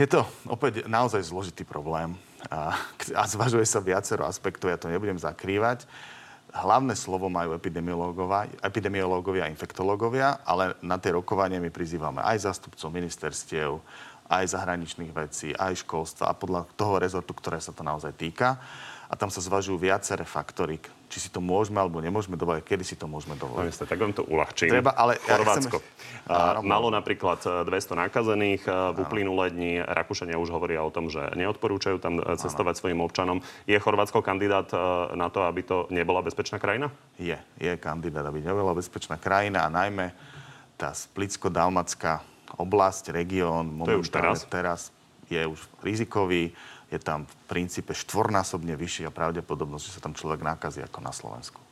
Je 0.00 0.08
to 0.08 0.24
opäť 0.48 0.88
naozaj 0.88 1.20
zložitý 1.28 1.68
problém 1.68 2.16
a 2.48 2.72
zvažuje 3.28 3.68
sa 3.68 3.84
viacero 3.84 4.24
aspektov, 4.24 4.72
ja 4.72 4.80
to 4.80 4.88
nebudem 4.88 5.20
zakrývať. 5.20 5.84
Hlavné 6.50 6.98
slovo 6.98 7.30
majú 7.30 7.54
epidemiológovia 7.54 9.46
a 9.46 9.52
infektológovia, 9.52 10.42
ale 10.42 10.74
na 10.82 10.98
tie 10.98 11.14
rokovanie 11.14 11.62
my 11.62 11.70
prizývame 11.70 12.18
aj 12.26 12.50
zástupcov 12.50 12.90
ministerstiev, 12.90 13.78
aj 14.30 14.54
zahraničných 14.54 15.14
vecí, 15.14 15.54
aj 15.54 15.86
školstva 15.86 16.30
a 16.30 16.38
podľa 16.38 16.66
toho 16.74 16.98
rezortu, 17.02 17.34
ktoré 17.34 17.58
sa 17.62 17.70
to 17.74 17.86
naozaj 17.86 18.14
týka. 18.14 18.58
A 19.10 19.14
tam 19.18 19.30
sa 19.30 19.42
zvažujú 19.42 19.78
viaceré 19.78 20.22
faktory, 20.22 20.78
či 21.10 21.26
si 21.26 21.28
to 21.34 21.42
môžeme 21.42 21.82
alebo 21.82 21.98
nemôžeme 21.98 22.38
dovoliť, 22.38 22.62
kedy 22.62 22.84
si 22.86 22.94
to 22.94 23.10
môžeme 23.10 23.34
dovoliť. 23.34 23.66
Minister, 23.66 23.84
tak 23.90 23.98
vám 23.98 24.14
to 24.14 24.22
uľahčím. 24.22 24.70
Treba, 24.70 24.94
ale 24.94 25.18
Chorvátsko. 25.18 25.82
Ja 26.30 26.62
chcem... 26.62 26.70
Malo 26.70 26.86
napríklad 26.94 27.66
200 27.66 27.66
e, 27.66 27.94
nakazených 27.98 28.62
v 28.70 28.98
uplynulé 29.02 29.50
dni. 29.50 29.72
Rakúšania 29.82 30.38
už 30.38 30.54
hovoria 30.54 30.86
o 30.86 30.94
tom, 30.94 31.10
že 31.10 31.18
neodporúčajú 31.34 31.98
tam 31.98 32.22
e, 32.22 32.38
cestovať 32.38 32.78
Áno. 32.78 32.80
svojim 32.80 33.00
občanom. 33.02 33.42
Je 33.66 33.74
Chorvátsko 33.74 34.22
kandidát 34.22 34.70
e, 34.70 34.78
na 35.18 35.26
to, 35.26 35.42
aby 35.42 35.66
to 35.66 35.90
nebola 35.90 36.22
bezpečná 36.22 36.62
krajina? 36.62 36.94
Je. 37.18 37.34
Je 37.58 37.74
kandidát, 37.74 38.22
aby 38.22 38.38
nebola 38.46 38.70
bezpečná 38.78 39.18
krajina 39.18 39.66
a 39.66 39.68
najmä 39.68 40.14
tá 40.78 40.94
Splitsko-Dalmacká 40.94 42.22
oblasť, 42.54 43.10
región, 43.10 43.74
momentálne 43.74 44.38
teraz. 44.38 44.46
teraz 44.46 44.80
je 45.30 45.42
už 45.42 45.58
rizikový 45.82 46.54
je 46.90 46.98
tam 46.98 47.24
v 47.24 47.34
princípe 47.46 47.94
štvornásobne 47.94 48.74
vyššia 48.74 49.14
pravdepodobnosť, 49.14 49.84
že 49.86 49.94
sa 49.96 50.04
tam 50.04 50.18
človek 50.18 50.42
nakazí 50.42 50.82
ako 50.82 50.98
na 51.00 51.14
Slovensku. 51.14 51.62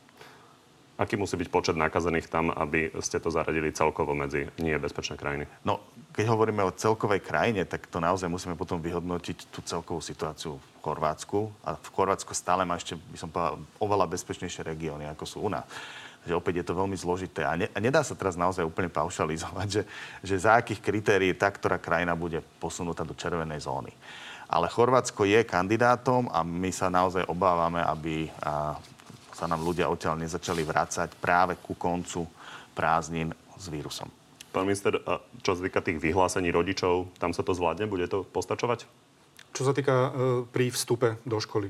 Aký 0.99 1.15
musí 1.15 1.39
byť 1.39 1.47
počet 1.47 1.79
nakazených 1.79 2.27
tam, 2.27 2.51
aby 2.51 2.91
ste 2.99 3.23
to 3.23 3.31
zaradili 3.31 3.71
celkovo 3.71 4.11
medzi 4.11 4.51
nie 4.59 4.75
bezpečné 4.75 5.15
krajiny? 5.15 5.47
No, 5.63 5.79
keď 6.11 6.27
hovoríme 6.27 6.59
o 6.59 6.75
celkovej 6.75 7.23
krajine, 7.23 7.63
tak 7.63 7.87
to 7.87 8.03
naozaj 8.03 8.27
musíme 8.27 8.59
potom 8.59 8.83
vyhodnotiť 8.83 9.47
tú 9.47 9.63
celkovú 9.63 10.03
situáciu 10.03 10.59
v 10.59 10.67
Chorvátsku. 10.83 11.47
A 11.63 11.79
v 11.79 11.87
Chorvátsku 11.95 12.35
stále 12.35 12.67
má 12.67 12.75
ešte, 12.75 12.99
by 12.99 13.15
som 13.15 13.31
povedal, 13.31 13.63
oveľa 13.79 14.11
bezpečnejšie 14.11 14.67
regióny, 14.67 15.07
ako 15.07 15.23
sú 15.23 15.37
u 15.39 15.47
nás. 15.47 15.63
Takže 16.19 16.35
opäť 16.35 16.53
je 16.59 16.65
to 16.67 16.75
veľmi 16.75 16.97
zložité. 16.99 17.47
A, 17.47 17.55
ne, 17.55 17.71
a 17.71 17.79
nedá 17.79 18.03
sa 18.03 18.11
teraz 18.11 18.35
naozaj 18.35 18.67
úplne 18.67 18.91
paušalizovať, 18.91 19.67
že, 19.71 19.83
že 20.19 20.35
za 20.35 20.59
akých 20.59 20.83
kritérií 20.83 21.31
tá, 21.31 21.47
ktorá 21.47 21.79
krajina 21.79 22.11
bude 22.11 22.43
posunutá 22.59 23.07
do 23.07 23.15
červenej 23.15 23.63
zóny. 23.63 23.95
Ale 24.49 24.65
Chorvátsko 24.65 25.29
je 25.29 25.45
kandidátom 25.45 26.25
a 26.33 26.41
my 26.41 26.73
sa 26.73 26.89
naozaj 26.89 27.29
obávame, 27.29 27.85
aby 27.85 28.33
sa 29.29 29.45
nám 29.45 29.61
ľudia 29.61 29.85
odtiaľ 29.85 30.17
nezačali 30.17 30.65
vrácať 30.65 31.13
práve 31.21 31.53
ku 31.61 31.77
koncu 31.77 32.25
prázdnin 32.73 33.29
s 33.55 33.69
vírusom. 33.69 34.09
Pán 34.49 34.65
minister, 34.65 34.97
čo 35.45 35.53
sa 35.53 35.81
tých 35.85 36.01
vyhlásení 36.01 36.49
rodičov, 36.49 37.13
tam 37.21 37.29
sa 37.37 37.45
to 37.45 37.53
zvládne? 37.53 37.85
Bude 37.85 38.09
to 38.09 38.25
postačovať? 38.25 38.89
Čo 39.59 39.67
sa 39.67 39.75
týka 39.75 39.91
e, 39.91 40.09
pri 40.47 40.71
vstupe 40.71 41.19
do 41.27 41.35
školy. 41.43 41.67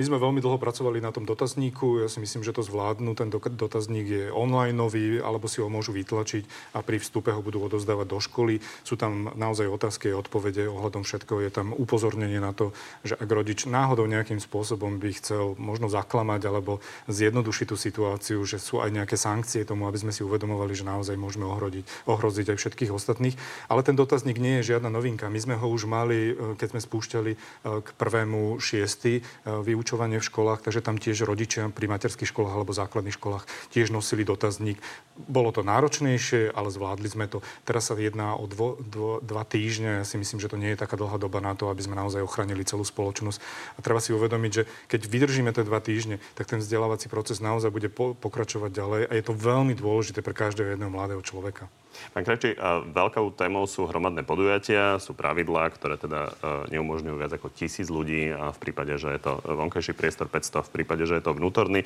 My 0.00 0.08
sme 0.08 0.16
veľmi 0.16 0.40
dlho 0.40 0.56
pracovali 0.56 1.04
na 1.04 1.12
tom 1.12 1.28
dotazníku. 1.28 2.00
Ja 2.00 2.08
si 2.08 2.16
myslím, 2.16 2.40
že 2.40 2.56
to 2.56 2.64
zvládnu. 2.64 3.12
Ten 3.12 3.28
dotazník 3.30 4.06
je 4.08 4.24
online 4.32 4.72
nový, 4.72 5.20
alebo 5.20 5.52
si 5.52 5.60
ho 5.60 5.68
môžu 5.68 5.92
vytlačiť 5.92 6.74
a 6.74 6.80
pri 6.80 6.96
vstupe 6.96 7.28
ho 7.28 7.44
budú 7.44 7.60
odozdávať 7.60 8.08
do 8.08 8.16
školy. 8.16 8.64
Sú 8.88 8.96
tam 8.96 9.28
naozaj 9.36 9.68
otázky 9.68 10.08
a 10.10 10.16
odpovede 10.16 10.64
ohľadom 10.64 11.04
všetko. 11.04 11.44
Je 11.44 11.52
tam 11.52 11.76
upozornenie 11.76 12.40
na 12.40 12.56
to, 12.56 12.72
že 13.04 13.20
ak 13.20 13.28
rodič 13.28 13.68
náhodou 13.68 14.08
nejakým 14.08 14.40
spôsobom 14.40 14.96
by 14.96 15.12
chcel 15.12 15.60
možno 15.60 15.92
zaklamať 15.92 16.48
alebo 16.48 16.80
zjednodušiť 17.12 17.66
tú 17.68 17.76
situáciu, 17.76 18.40
že 18.48 18.56
sú 18.56 18.80
aj 18.80 18.96
nejaké 18.96 19.20
sankcie 19.20 19.68
tomu, 19.68 19.84
aby 19.92 20.00
sme 20.00 20.10
si 20.16 20.24
uvedomovali, 20.24 20.72
že 20.72 20.88
naozaj 20.88 21.20
môžeme 21.20 21.44
ohrodiť, 21.44 22.08
ohroziť 22.08 22.48
aj 22.48 22.58
všetkých 22.64 22.90
ostatných. 22.96 23.36
Ale 23.68 23.84
ten 23.84 23.94
dotazník 23.94 24.40
nie 24.40 24.64
je 24.64 24.72
žiadna 24.72 24.88
novinka. 24.88 25.28
My 25.28 25.36
sme 25.36 25.60
ho 25.60 25.68
už 25.68 25.84
mali, 25.84 26.32
e, 26.32 26.56
keď 26.56 26.74
sme 26.74 26.80
spúšťali 26.80 27.31
e, 27.34 27.38
k 27.82 27.88
prvému 27.96 28.60
šiesti 28.60 29.20
e, 29.20 29.22
vyučovanie 29.44 30.20
v 30.20 30.28
školách, 30.28 30.62
takže 30.64 30.84
tam 30.84 30.96
tiež 31.00 31.24
rodičia 31.24 31.68
pri 31.72 31.88
materských 31.88 32.30
školách 32.30 32.54
alebo 32.54 32.76
základných 32.76 33.16
školách 33.16 33.44
tiež 33.72 33.90
nosili 33.90 34.22
dotazník. 34.22 34.78
Bolo 35.12 35.52
to 35.52 35.60
náročnejšie, 35.60 36.56
ale 36.56 36.72
zvládli 36.72 37.08
sme 37.08 37.28
to. 37.28 37.44
Teraz 37.68 37.92
sa 37.92 37.98
jedná 37.98 38.32
o 38.32 38.48
dvo, 38.48 38.80
dvo, 38.80 39.20
dva 39.20 39.44
týždne. 39.44 40.00
Ja 40.00 40.06
si 40.08 40.16
myslím, 40.16 40.40
že 40.40 40.48
to 40.48 40.56
nie 40.56 40.72
je 40.72 40.80
taká 40.80 40.96
dlhá 40.96 41.20
doba 41.20 41.44
na 41.44 41.52
to, 41.52 41.68
aby 41.68 41.84
sme 41.84 41.98
naozaj 41.98 42.24
ochránili 42.24 42.64
celú 42.64 42.82
spoločnosť. 42.86 43.38
A 43.76 43.78
treba 43.84 44.00
si 44.00 44.16
uvedomiť, 44.16 44.52
že 44.52 44.62
keď 44.88 45.00
vydržíme 45.04 45.52
tie 45.52 45.68
dva 45.68 45.84
týždne, 45.84 46.16
tak 46.32 46.48
ten 46.48 46.64
vzdelávací 46.64 47.12
proces 47.12 47.44
naozaj 47.44 47.68
bude 47.68 47.92
po, 47.92 48.16
pokračovať 48.16 48.70
ďalej 48.72 49.02
a 49.08 49.12
je 49.12 49.24
to 49.24 49.36
veľmi 49.36 49.76
dôležité 49.76 50.24
pre 50.24 50.32
každého 50.32 50.74
jedného 50.74 50.88
mladého 50.92 51.20
človeka. 51.20 51.68
Pán 52.12 52.24
Krajčí, 52.24 52.56
veľkou 52.92 53.32
témou 53.36 53.64
sú 53.68 53.88
hromadné 53.88 54.24
podujatia, 54.26 55.00
sú 55.00 55.16
pravidlá, 55.16 55.70
ktoré 55.72 55.96
teda 55.96 56.32
neumožňujú 56.68 57.16
viac 57.16 57.32
ako 57.36 57.52
tisíc 57.52 57.88
ľudí 57.92 58.32
a 58.32 58.52
v 58.52 58.58
prípade, 58.58 58.96
že 58.96 59.12
je 59.12 59.20
to 59.20 59.40
vonkajší 59.42 59.96
priestor 59.96 60.28
500, 60.28 60.68
v 60.68 60.72
prípade, 60.72 61.04
že 61.08 61.20
je 61.20 61.24
to 61.24 61.36
vnútorný, 61.36 61.84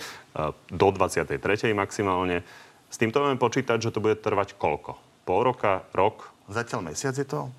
do 0.71 0.89
23. 0.91 1.39
maximálne. 1.75 2.47
S 2.87 3.03
týmto 3.03 3.19
máme 3.23 3.39
počítať, 3.39 3.83
že 3.83 3.91
to 3.91 3.99
bude 3.99 4.23
trvať 4.23 4.55
koľko? 4.55 4.99
Pol 5.27 5.41
roka, 5.43 5.83
rok? 5.91 6.31
Zatiaľ 6.47 6.95
mesiac 6.95 7.19
je 7.19 7.27
to 7.27 7.51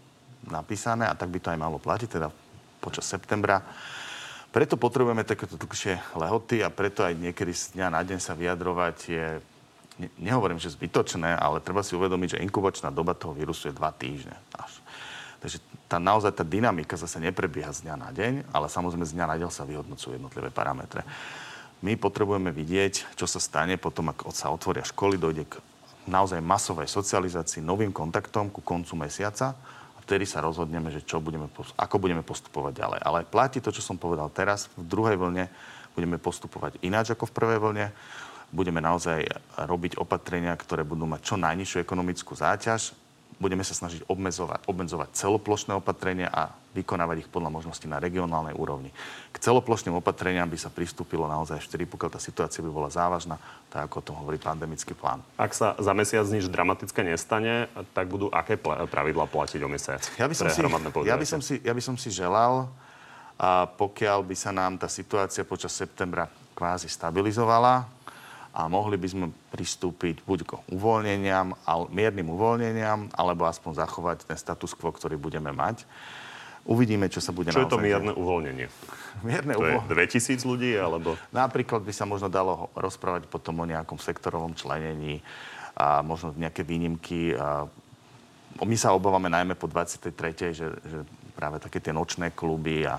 napísané 0.47 1.03
a 1.03 1.17
tak 1.19 1.27
by 1.27 1.43
to 1.43 1.51
aj 1.51 1.59
malo 1.59 1.75
platiť, 1.83 2.07
teda 2.07 2.31
počas 2.79 3.03
septembra. 3.03 3.59
Preto 4.47 4.79
potrebujeme 4.79 5.27
takéto 5.27 5.59
dlhšie 5.59 5.99
lehoty 6.15 6.63
a 6.63 6.71
preto 6.71 7.03
aj 7.03 7.19
niekedy 7.19 7.51
z 7.51 7.75
dňa 7.75 7.87
na 7.91 8.01
deň 8.07 8.19
sa 8.23 8.31
vyjadrovať 8.31 8.97
je 9.11 9.25
nehovorím, 10.17 10.61
že 10.61 10.73
zbytočné, 10.73 11.37
ale 11.37 11.61
treba 11.61 11.81
si 11.81 11.97
uvedomiť, 11.97 12.37
že 12.37 12.43
inkubačná 12.45 12.93
doba 12.93 13.17
toho 13.17 13.33
vírusu 13.33 13.69
je 13.69 13.77
dva 13.77 13.89
týždne 13.89 14.37
až. 14.53 14.81
Takže 15.37 15.57
tá, 15.85 15.97
naozaj 16.01 16.33
tá 16.33 16.43
dynamika 16.45 16.97
zase 16.97 17.21
neprebieha 17.21 17.69
z 17.69 17.85
dňa 17.85 17.95
na 17.97 18.09
deň, 18.09 18.33
ale 18.49 18.67
samozrejme 18.69 19.05
z 19.05 19.15
dňa 19.17 19.25
na 19.29 19.35
deň 19.37 19.49
sa 19.53 19.69
vyhodnocujú 19.69 20.17
jednotlivé 20.17 20.49
parametre. 20.49 21.05
My 21.85 21.93
potrebujeme 21.93 22.49
vidieť, 22.49 23.13
čo 23.13 23.29
sa 23.29 23.37
stane 23.37 23.77
potom, 23.77 24.09
ak 24.09 24.25
sa 24.33 24.49
otvoria 24.49 24.81
školy, 24.81 25.21
dojde 25.21 25.45
k 25.45 25.61
naozaj 26.09 26.41
masovej 26.41 26.89
socializácii, 26.89 27.61
novým 27.61 27.93
kontaktom 27.93 28.49
ku 28.49 28.65
koncu 28.65 28.97
mesiaca 28.97 29.53
a 29.93 29.99
vtedy 30.01 30.25
sa 30.25 30.41
rozhodneme, 30.41 30.89
že 30.89 31.05
čo 31.05 31.21
budeme, 31.21 31.45
ako 31.77 31.95
budeme 32.01 32.25
postupovať 32.25 32.73
ďalej. 32.73 32.99
Ale 33.05 33.29
platí 33.29 33.61
to, 33.61 33.69
čo 33.69 33.85
som 33.85 34.01
povedal 34.01 34.33
teraz. 34.33 34.73
V 34.73 34.89
druhej 34.89 35.21
vlne 35.21 35.45
budeme 35.93 36.17
postupovať 36.17 36.81
ináč 36.81 37.13
ako 37.13 37.29
v 37.29 37.35
prvej 37.37 37.59
vlne 37.61 37.85
budeme 38.51 38.79
naozaj 38.79 39.27
robiť 39.57 39.99
opatrenia, 39.99 40.55
ktoré 40.55 40.87
budú 40.87 41.03
mať 41.03 41.21
čo 41.23 41.35
najnižšiu 41.35 41.83
ekonomickú 41.83 42.33
záťaž. 42.33 42.95
Budeme 43.37 43.61
sa 43.61 43.77
snažiť 43.77 44.09
obmedzovať, 44.09 44.65
obmedzovať 44.65 45.13
celoplošné 45.13 45.77
opatrenia 45.77 46.25
a 46.25 46.49
vykonávať 46.73 47.21
ich 47.21 47.29
podľa 47.29 47.53
možností 47.53 47.85
na 47.85 48.01
regionálnej 48.01 48.57
úrovni. 48.57 48.89
K 49.29 49.37
celoplošným 49.37 49.93
opatreniam 49.93 50.49
by 50.49 50.57
sa 50.57 50.73
pristúpilo 50.73 51.29
naozaj 51.29 51.61
vtedy, 51.69 51.85
pokiaľ 51.85 52.17
tá 52.17 52.21
situácia 52.21 52.65
by 52.65 52.71
bola 52.73 52.89
závažná, 52.89 53.37
tak 53.69 53.93
ako 53.93 53.95
o 54.01 54.05
tom 54.09 54.15
hovorí 54.25 54.41
pandemický 54.41 54.97
plán. 54.97 55.21
Ak 55.37 55.53
sa 55.53 55.77
za 55.77 55.93
mesiac 55.93 56.25
nič 56.25 56.49
dramatické 56.49 57.05
nestane, 57.05 57.69
tak 57.93 58.09
budú 58.09 58.33
aké 58.33 58.57
pravidla 58.89 59.29
platiť 59.29 59.61
o 59.61 59.69
mesiac? 59.69 60.01
Ja 60.17 60.25
by 60.25 60.33
som, 60.33 60.49
si, 60.49 60.59
ja 61.05 61.13
by 61.13 61.25
som, 61.29 61.41
si, 61.45 61.61
ja 61.61 61.73
by 61.77 61.81
som 61.85 61.93
si 61.93 62.09
želal, 62.09 62.65
a 63.37 63.69
pokiaľ 63.69 64.25
by 64.25 64.33
sa 64.33 64.49
nám 64.49 64.81
tá 64.81 64.89
situácia 64.89 65.45
počas 65.45 65.69
septembra 65.77 66.25
kvázi 66.57 66.89
stabilizovala, 66.89 67.85
a 68.57 68.65
mohli 68.65 68.97
by 68.97 69.05
sme 69.05 69.25
pristúpiť 69.53 70.25
buď 70.25 70.39
k 70.41 70.51
uvoľneniam, 70.73 71.53
miernym 71.93 72.33
uvoľneniam, 72.33 73.13
alebo 73.13 73.45
aspoň 73.45 73.85
zachovať 73.85 74.25
ten 74.25 74.33
status 74.33 74.73
quo, 74.73 74.89
ktorý 74.89 75.13
budeme 75.13 75.53
mať. 75.53 75.85
Uvidíme, 76.65 77.05
čo 77.05 77.21
sa 77.21 77.29
bude 77.29 77.53
Čo 77.53 77.69
je 77.69 77.69
to 77.69 77.77
mierne 77.77 78.17
uvoľnenie? 78.17 78.65
Mierne 79.21 79.53
to 79.53 79.61
uvoľnenie. 79.61 80.09
je 80.09 80.41
2000 80.41 80.41
ľudí, 80.49 80.73
alebo... 80.73 81.13
Napríklad 81.29 81.85
by 81.85 81.93
sa 81.93 82.09
možno 82.09 82.33
dalo 82.33 82.73
rozprávať 82.73 83.29
potom 83.29 83.61
o 83.61 83.69
nejakom 83.69 84.01
sektorovom 84.01 84.57
členení 84.57 85.21
a 85.77 86.01
možno 86.01 86.33
nejaké 86.33 86.65
výnimky. 86.65 87.37
A 87.37 87.69
my 88.57 88.73
sa 88.73 88.89
obávame 88.97 89.29
najmä 89.29 89.53
po 89.53 89.69
23. 89.69 90.09
že, 90.49 90.67
že 90.81 90.97
práve 91.37 91.61
také 91.61 91.77
tie 91.77 91.93
nočné 91.93 92.33
kluby 92.33 92.89
a, 92.89 92.97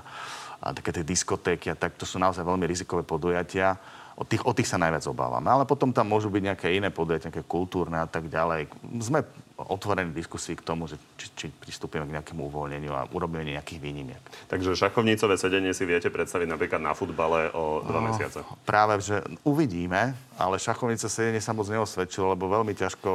a 0.63 0.71
také 0.71 0.95
tie 0.95 1.03
diskotéky 1.03 1.67
a 1.67 1.75
tak, 1.75 1.99
to 1.99 2.07
sú 2.07 2.23
naozaj 2.23 2.47
veľmi 2.47 2.63
rizikové 2.63 3.03
podujatia 3.03 3.98
O 4.19 4.27
tých, 4.27 4.43
o 4.43 4.51
tých 4.51 4.67
sa 4.67 4.83
najviac 4.83 5.07
obávame. 5.07 5.47
Ale 5.47 5.63
potom 5.63 5.95
tam 5.95 6.11
môžu 6.11 6.27
byť 6.27 6.43
nejaké 6.43 6.69
iné 6.75 6.91
podujatia, 6.91 7.31
nejaké 7.31 7.47
kultúrne 7.47 8.03
a 8.03 8.09
tak 8.11 8.27
ďalej. 8.27 8.67
Sme 8.99 9.23
otvorený 9.59 10.15
diskusii 10.15 10.55
k 10.55 10.63
tomu, 10.63 10.87
že 10.87 10.95
či, 11.19 11.27
či 11.35 11.47
pristúpime 11.51 12.07
k 12.07 12.15
nejakému 12.15 12.47
uvoľneniu 12.47 12.95
a 12.95 13.11
urobíme 13.11 13.43
nejakých 13.43 13.83
výnimiek. 13.83 14.23
Takže 14.47 14.79
šachovnicové 14.79 15.35
sedenie 15.35 15.75
si 15.75 15.83
viete 15.83 16.15
predstaviť 16.15 16.47
napríklad 16.47 16.79
na 16.79 16.95
futbale 16.95 17.51
o 17.51 17.83
dva 17.83 17.99
no, 17.99 18.07
mesiace? 18.15 18.47
Práve, 18.63 19.03
že 19.03 19.19
uvidíme, 19.43 20.15
ale 20.39 20.63
šachovnice 20.63 21.11
sedenie 21.11 21.43
sa 21.43 21.51
moc 21.51 21.67
neosvedčilo, 21.67 22.39
lebo 22.39 22.47
veľmi 22.47 22.71
ťažko 22.71 23.11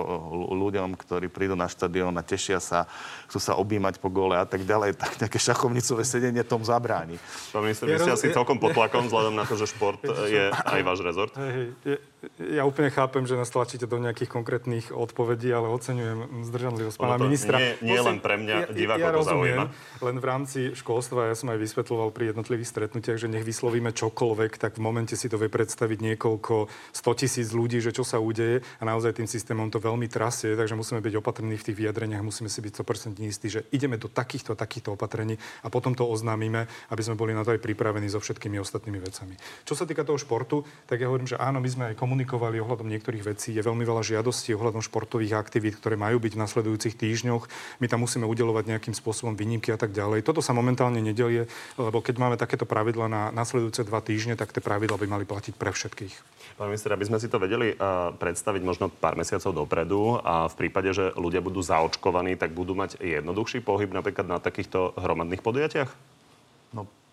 ľuďom, 0.52 1.00
ktorí 1.00 1.32
prídu 1.32 1.56
na 1.56 1.72
štadión 1.72 2.12
a 2.20 2.24
tešia 2.28 2.60
sa, 2.60 2.92
chcú 3.32 3.40
sa 3.40 3.56
objímať 3.56 4.04
po 4.04 4.12
gole 4.12 4.36
a 4.36 4.44
tak 4.44 4.68
ďalej, 4.68 4.98
tak 5.02 5.24
nejaké 5.24 5.40
šachovnicové 5.40 6.04
sedenie 6.04 6.44
tom 6.44 6.60
zabráni. 6.68 7.16
Pán 7.56 7.64
minister, 7.64 7.88
vy 7.88 8.04
ste 8.04 8.12
asi 8.20 8.36
celkom 8.36 8.60
pod 8.60 8.76
tlakom 8.76 9.06
vzhľadom 9.08 9.32
na 9.32 9.48
to, 9.48 9.56
že 9.56 9.72
šport 9.72 10.04
je 10.28 10.52
aj 10.52 10.82
váš 10.84 11.00
rezort. 11.08 11.32
Hej, 11.40 11.72
hej, 11.88 12.04
ja 12.40 12.64
úplne 12.66 12.90
chápem, 12.90 13.24
že 13.24 13.38
nás 13.38 13.54
tlačíte 13.54 13.86
do 13.86 14.02
nejakých 14.02 14.32
konkrétnych 14.32 14.90
odpovedí, 14.92 15.54
ale 15.54 15.70
oceňujem 15.70 16.50
zdržanlivosť 16.50 16.98
pána 16.98 17.18
ministra. 17.22 17.56
Nie, 17.62 17.78
nie 17.80 18.00
len 18.02 18.18
pre 18.20 18.36
mňa, 18.42 18.74
divákov 18.74 19.00
ja, 19.00 19.06
ja 19.06 19.14
to 19.14 19.20
rozumiem, 19.22 19.58
zaujíma. 19.62 19.66
Len 20.04 20.16
v 20.18 20.26
rámci 20.26 20.60
školstva, 20.74 21.30
ja 21.30 21.36
som 21.38 21.54
aj 21.54 21.60
vysvetľoval 21.62 22.10
pri 22.10 22.34
jednotlivých 22.34 22.70
stretnutiach, 22.72 23.20
že 23.22 23.30
nech 23.30 23.46
vyslovíme 23.46 23.94
čokoľvek, 23.94 24.58
tak 24.58 24.80
v 24.80 24.82
momente 24.82 25.14
si 25.14 25.30
to 25.30 25.38
vie 25.38 25.48
predstaviť 25.48 26.00
niekoľko 26.02 26.56
100 26.96 27.22
tisíc 27.22 27.48
ľudí, 27.54 27.78
že 27.80 27.94
čo 27.94 28.02
sa 28.02 28.18
udeje 28.18 28.66
a 28.80 28.84
naozaj 28.84 29.22
tým 29.22 29.30
systémom 29.30 29.70
to 29.70 29.78
veľmi 29.78 30.10
trasie, 30.10 30.58
takže 30.58 30.74
musíme 30.74 31.04
byť 31.04 31.14
opatrní 31.20 31.56
v 31.60 31.66
tých 31.72 31.78
vyjadreniach, 31.78 32.26
musíme 32.26 32.50
si 32.50 32.60
byť 32.64 32.74
100% 32.82 33.22
istí, 33.24 33.48
že 33.52 33.68
ideme 33.70 34.00
do 34.02 34.10
takýchto 34.10 34.56
takýchto 34.56 34.96
opatrení 34.96 35.36
a 35.62 35.68
potom 35.68 35.92
to 35.92 36.08
oznámime, 36.08 36.66
aby 36.90 37.02
sme 37.04 37.20
boli 37.20 37.36
na 37.36 37.44
to 37.44 37.52
aj 37.52 37.60
pripravení 37.60 38.08
so 38.08 38.24
všetkými 38.24 38.58
ostatnými 38.64 39.00
vecami. 39.04 39.36
Čo 39.68 39.76
sa 39.76 39.84
týka 39.84 40.08
toho 40.08 40.16
športu, 40.16 40.64
tak 40.88 41.04
ja 41.04 41.12
hovorím, 41.12 41.28
že 41.28 41.36
áno, 41.36 41.60
my 41.60 41.70
sme 41.70 41.84
aj 41.92 41.96
komunikovali 42.14 42.62
ohľadom 42.62 42.94
niektorých 42.94 43.26
vecí. 43.26 43.58
Je 43.58 43.66
veľmi 43.66 43.82
veľa 43.82 44.06
žiadostí 44.06 44.54
ohľadom 44.54 44.86
športových 44.86 45.34
aktivít, 45.34 45.82
ktoré 45.82 45.98
majú 45.98 46.22
byť 46.22 46.38
v 46.38 46.42
nasledujúcich 46.46 46.94
týždňoch. 46.94 47.50
My 47.82 47.90
tam 47.90 48.06
musíme 48.06 48.30
udelovať 48.30 48.70
nejakým 48.70 48.94
spôsobom 48.94 49.34
výnimky 49.34 49.74
a 49.74 49.82
tak 49.82 49.98
ďalej. 49.98 50.22
Toto 50.22 50.38
sa 50.38 50.54
momentálne 50.54 51.02
nedelie, 51.02 51.50
lebo 51.74 52.06
keď 52.06 52.22
máme 52.22 52.38
takéto 52.38 52.70
pravidla 52.70 53.10
na 53.10 53.22
nasledujúce 53.34 53.82
dva 53.82 53.98
týždne, 54.06 54.38
tak 54.38 54.54
tie 54.54 54.62
pravidla 54.62 55.02
by 55.02 55.10
mali 55.10 55.26
platiť 55.26 55.58
pre 55.58 55.74
všetkých. 55.74 56.14
Pán 56.54 56.70
minister, 56.70 56.94
aby 56.94 57.10
sme 57.10 57.18
si 57.18 57.26
to 57.34 57.42
vedeli 57.42 57.74
uh, 57.74 58.14
predstaviť 58.14 58.62
možno 58.62 58.94
pár 58.94 59.18
mesiacov 59.18 59.66
dopredu 59.66 60.22
a 60.22 60.46
v 60.46 60.54
prípade, 60.54 60.94
že 60.94 61.18
ľudia 61.18 61.42
budú 61.42 61.66
zaočkovaní, 61.66 62.38
tak 62.38 62.54
budú 62.54 62.78
mať 62.78 63.02
jednoduchší 63.02 63.66
pohyb 63.66 63.90
napríklad 63.90 64.30
na 64.30 64.38
takýchto 64.38 64.94
hromadných 65.02 65.42
podujatiach? 65.42 66.13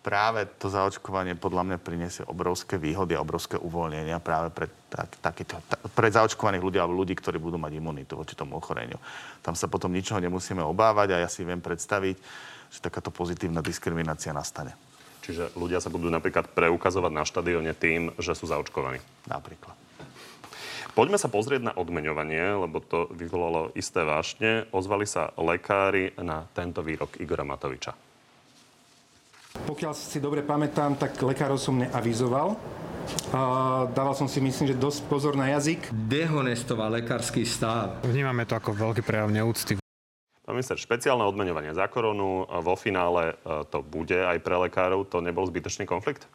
Práve 0.01 0.49
to 0.57 0.73
zaočkovanie 0.73 1.37
podľa 1.37 1.63
mňa 1.69 1.79
priniesie 1.85 2.25
obrovské 2.25 2.81
výhody 2.81 3.13
a 3.13 3.21
obrovské 3.21 3.61
uvoľnenia 3.61 4.17
práve 4.25 4.49
pre, 4.49 4.73
tak, 4.89 5.13
takýto, 5.21 5.61
ta, 5.69 5.77
pre 5.77 6.09
zaočkovaných 6.09 6.65
ľudí 6.65 6.79
alebo 6.81 6.97
ľudí, 6.97 7.13
ktorí 7.13 7.37
budú 7.37 7.61
mať 7.61 7.77
imunitu 7.77 8.17
voči 8.17 8.33
tomu 8.33 8.57
ochoreniu. 8.57 8.97
Tam 9.45 9.53
sa 9.53 9.69
potom 9.69 9.93
ničoho 9.93 10.17
nemusíme 10.17 10.65
obávať 10.65 11.13
a 11.13 11.21
ja 11.21 11.29
si 11.29 11.45
viem 11.45 11.61
predstaviť, 11.61 12.17
že 12.73 12.79
takáto 12.81 13.13
pozitívna 13.13 13.61
diskriminácia 13.61 14.33
nastane. 14.33 14.73
Čiže 15.21 15.53
ľudia 15.53 15.85
sa 15.85 15.93
budú 15.93 16.09
napríklad 16.09 16.49
preukazovať 16.57 17.13
na 17.13 17.29
štadióne 17.29 17.77
tým, 17.77 18.17
že 18.17 18.33
sú 18.33 18.49
zaočkovaní. 18.49 19.05
Napríklad. 19.29 19.77
Poďme 20.97 21.21
sa 21.21 21.29
pozrieť 21.31 21.71
na 21.71 21.77
odmeňovanie, 21.77 22.67
lebo 22.67 22.81
to 22.81 23.07
vyvolalo 23.15 23.71
isté 23.77 24.03
vášne. 24.03 24.65
Ozvali 24.75 25.05
sa 25.05 25.31
lekári 25.37 26.17
na 26.19 26.49
tento 26.51 26.81
výrok 26.81 27.21
Igora 27.21 27.47
Matoviča. 27.47 28.10
Pokiaľ 29.51 29.93
si 29.99 30.23
dobre 30.23 30.47
pamätám, 30.47 30.95
tak 30.95 31.19
lekárov 31.19 31.59
som 31.59 31.75
neavizoval. 31.75 32.55
A 33.35 33.41
dával 33.91 34.15
som 34.15 34.31
si, 34.31 34.39
myslím, 34.39 34.71
že 34.71 34.77
dosť 34.79 35.01
pozor 35.11 35.35
na 35.35 35.51
jazyk. 35.51 35.91
Dehonestoval 35.91 37.03
lekársky 37.03 37.43
stav. 37.43 37.99
Vnímame 38.07 38.47
to 38.47 38.55
ako 38.55 38.71
veľký 38.71 39.03
prejav 39.03 39.31
neúcty. 39.31 39.79
Pán 40.47 40.55
minister, 40.59 40.79
špeciálne 40.79 41.27
odmeňovanie 41.27 41.75
za 41.75 41.87
koronu 41.87 42.47
vo 42.47 42.75
finále 42.75 43.35
e, 43.39 43.65
to 43.71 43.83
bude 43.87 44.15
aj 44.15 44.39
pre 44.43 44.59
lekárov. 44.59 45.07
To 45.11 45.23
nebol 45.23 45.47
zbytočný 45.47 45.87
konflikt? 45.87 46.27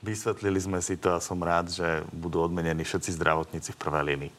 Vysvetlili 0.00 0.56
sme 0.56 0.80
si 0.80 0.96
to 0.96 1.12
a 1.12 1.20
som 1.20 1.36
rád, 1.36 1.68
že 1.68 2.04
budú 2.16 2.40
odmenení 2.40 2.80
všetci 2.80 3.12
zdravotníci 3.20 3.76
v 3.76 3.80
prvej 3.80 4.04
línii. 4.08 4.32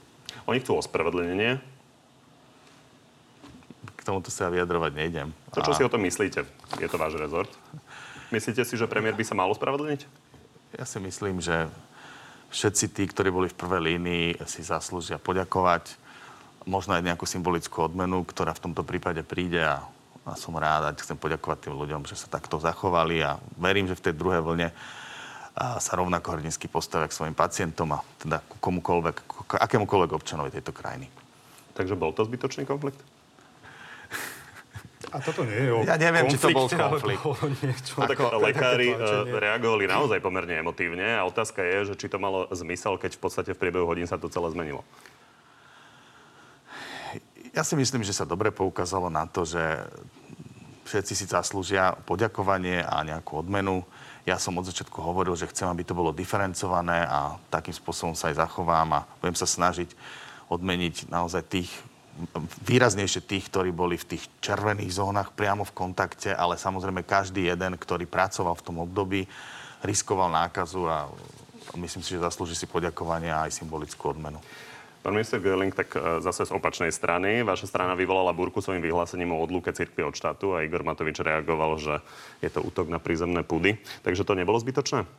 Oni 0.50 0.58
chcú 0.58 0.82
ospravedlnenie, 0.82 1.62
k 4.02 4.08
tomuto 4.10 4.34
sa 4.34 4.50
vyjadrovať 4.50 4.92
nejdem. 4.98 5.30
To, 5.54 5.62
čo 5.62 5.72
a... 5.72 5.78
si 5.78 5.86
o 5.86 5.94
tom 5.94 6.02
myslíte? 6.02 6.42
Je 6.82 6.90
to 6.90 6.98
váš 6.98 7.22
rezort? 7.22 7.54
Myslíte 8.34 8.66
si, 8.66 8.74
že 8.74 8.90
premiér 8.90 9.14
by 9.14 9.22
sa 9.22 9.38
mal 9.38 9.54
ospravedlniť? 9.54 10.10
Ja 10.74 10.90
si 10.90 10.98
myslím, 10.98 11.38
že 11.38 11.70
všetci 12.50 12.86
tí, 12.98 13.04
ktorí 13.06 13.30
boli 13.30 13.48
v 13.52 13.60
prvej 13.60 13.82
línii, 13.96 14.28
si 14.50 14.66
zaslúžia 14.66 15.22
poďakovať. 15.22 15.94
Možno 16.66 16.98
aj 16.98 17.06
nejakú 17.06 17.30
symbolickú 17.30 17.86
odmenu, 17.86 18.26
ktorá 18.26 18.58
v 18.58 18.64
tomto 18.70 18.82
prípade 18.82 19.22
príde 19.22 19.62
a, 19.62 19.86
a 20.26 20.34
som 20.34 20.56
rád 20.58 20.90
a 20.90 20.96
chcem 20.98 21.18
poďakovať 21.20 21.70
tým 21.70 21.76
ľuďom, 21.78 22.08
že 22.10 22.18
sa 22.18 22.32
takto 22.32 22.58
zachovali 22.58 23.22
a 23.22 23.38
verím, 23.58 23.86
že 23.86 23.98
v 23.98 24.06
tej 24.10 24.14
druhej 24.18 24.42
vlne 24.42 24.70
a 25.52 25.84
sa 25.84 26.00
rovnako 26.00 26.40
hrdinsky 26.40 26.72
postavia 26.72 27.12
k 27.12 27.18
svojim 27.18 27.36
pacientom 27.36 27.92
a 27.92 28.00
teda 28.24 28.40
ku 28.40 28.56
komukoľvek, 28.64 29.16
k 29.20 29.52
akémukoľvek 29.60 30.12
občanovi 30.16 30.48
tejto 30.48 30.72
krajiny. 30.72 31.12
Takže 31.76 32.00
bol 32.00 32.16
to 32.16 32.24
zbytočný 32.24 32.64
konflikt? 32.64 33.00
A 35.12 35.20
toto 35.20 35.44
nie 35.44 35.60
je 35.60 35.72
o 35.76 35.84
Ja 35.84 36.00
neviem, 36.00 36.32
či 36.32 36.40
to 36.40 36.56
bol 36.56 36.72
konflikt. 36.72 37.24
Niečo. 37.60 38.00
No, 38.00 38.08
tak 38.08 38.20
lekári 38.40 38.96
uh, 38.96 39.28
reagovali 39.28 39.84
naozaj 39.86 40.24
pomerne 40.24 40.64
emotívne 40.64 41.20
a 41.20 41.28
otázka 41.28 41.60
je, 41.60 41.92
že 41.92 42.00
či 42.00 42.08
to 42.08 42.16
malo 42.16 42.48
zmysel, 42.56 42.96
keď 42.96 43.20
v 43.20 43.22
podstate 43.22 43.52
v 43.52 43.60
priebehu 43.60 43.84
hodín 43.84 44.08
sa 44.08 44.16
to 44.16 44.32
celé 44.32 44.48
zmenilo. 44.56 44.88
Ja 47.52 47.68
si 47.68 47.76
myslím, 47.76 48.08
že 48.08 48.16
sa 48.16 48.24
dobre 48.24 48.56
poukázalo 48.56 49.12
na 49.12 49.28
to, 49.28 49.44
že 49.44 49.60
všetci 50.88 51.14
si 51.14 51.26
zaslúžia 51.28 52.00
poďakovanie 52.08 52.80
a 52.80 53.04
nejakú 53.04 53.44
odmenu. 53.44 53.84
Ja 54.24 54.40
som 54.40 54.56
od 54.56 54.68
začiatku 54.68 55.04
hovoril, 55.04 55.36
že 55.36 55.52
chcem, 55.52 55.68
aby 55.68 55.84
to 55.84 55.98
bolo 55.98 56.16
diferencované 56.16 57.04
a 57.04 57.36
takým 57.52 57.76
spôsobom 57.76 58.16
sa 58.16 58.32
aj 58.32 58.40
zachovám 58.40 58.88
a 58.96 59.06
budem 59.20 59.36
sa 59.36 59.50
snažiť 59.50 59.92
odmeniť 60.48 61.12
naozaj 61.12 61.44
tých 61.48 61.72
výraznejšie 62.68 63.22
tých, 63.24 63.48
ktorí 63.50 63.72
boli 63.74 63.96
v 63.98 64.16
tých 64.16 64.28
červených 64.44 64.92
zónach 64.92 65.34
priamo 65.34 65.66
v 65.66 65.76
kontakte, 65.76 66.32
ale 66.32 66.60
samozrejme 66.60 67.08
každý 67.08 67.50
jeden, 67.50 67.76
ktorý 67.80 68.06
pracoval 68.06 68.56
v 68.60 68.66
tom 68.66 68.78
období, 68.84 69.26
riskoval 69.82 70.30
nákazu 70.30 70.86
a 70.86 71.10
myslím 71.78 72.04
si, 72.04 72.14
že 72.16 72.24
zaslúži 72.24 72.54
si 72.54 72.68
poďakovanie 72.70 73.32
a 73.32 73.50
aj 73.50 73.58
symbolickú 73.64 74.12
odmenu. 74.12 74.38
Pán 75.02 75.18
minister 75.18 75.42
Gerling, 75.42 75.74
tak 75.74 75.98
e, 75.98 76.22
zase 76.22 76.46
z 76.46 76.54
opačnej 76.54 76.94
strany. 76.94 77.42
Vaša 77.42 77.66
strana 77.66 77.98
vyvolala 77.98 78.38
burku 78.38 78.62
svojim 78.62 78.86
vyhlásením 78.86 79.34
o 79.34 79.42
odluke 79.42 79.74
cirkvi 79.74 80.06
od 80.06 80.14
štátu 80.14 80.54
a 80.54 80.62
Igor 80.62 80.86
Matovič 80.86 81.18
reagoval, 81.26 81.82
že 81.82 82.06
je 82.38 82.50
to 82.54 82.62
útok 82.62 82.86
na 82.86 83.02
prízemné 83.02 83.42
púdy. 83.42 83.82
Takže 84.06 84.22
to 84.22 84.38
nebolo 84.38 84.62
zbytočné? 84.62 85.10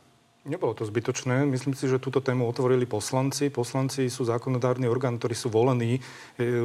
Nebolo 0.43 0.75
to 0.75 0.83
zbytočné. 0.83 1.47
Myslím 1.47 1.71
si, 1.71 1.87
že 1.87 2.03
túto 2.03 2.19
tému 2.19 2.43
otvorili 2.43 2.83
poslanci. 2.83 3.47
Poslanci 3.47 4.11
sú 4.11 4.27
zákonodárny 4.27 4.91
orgán, 4.91 5.15
ktorí 5.15 5.31
sú 5.31 5.47
volení 5.47 5.95
e, 5.95 6.01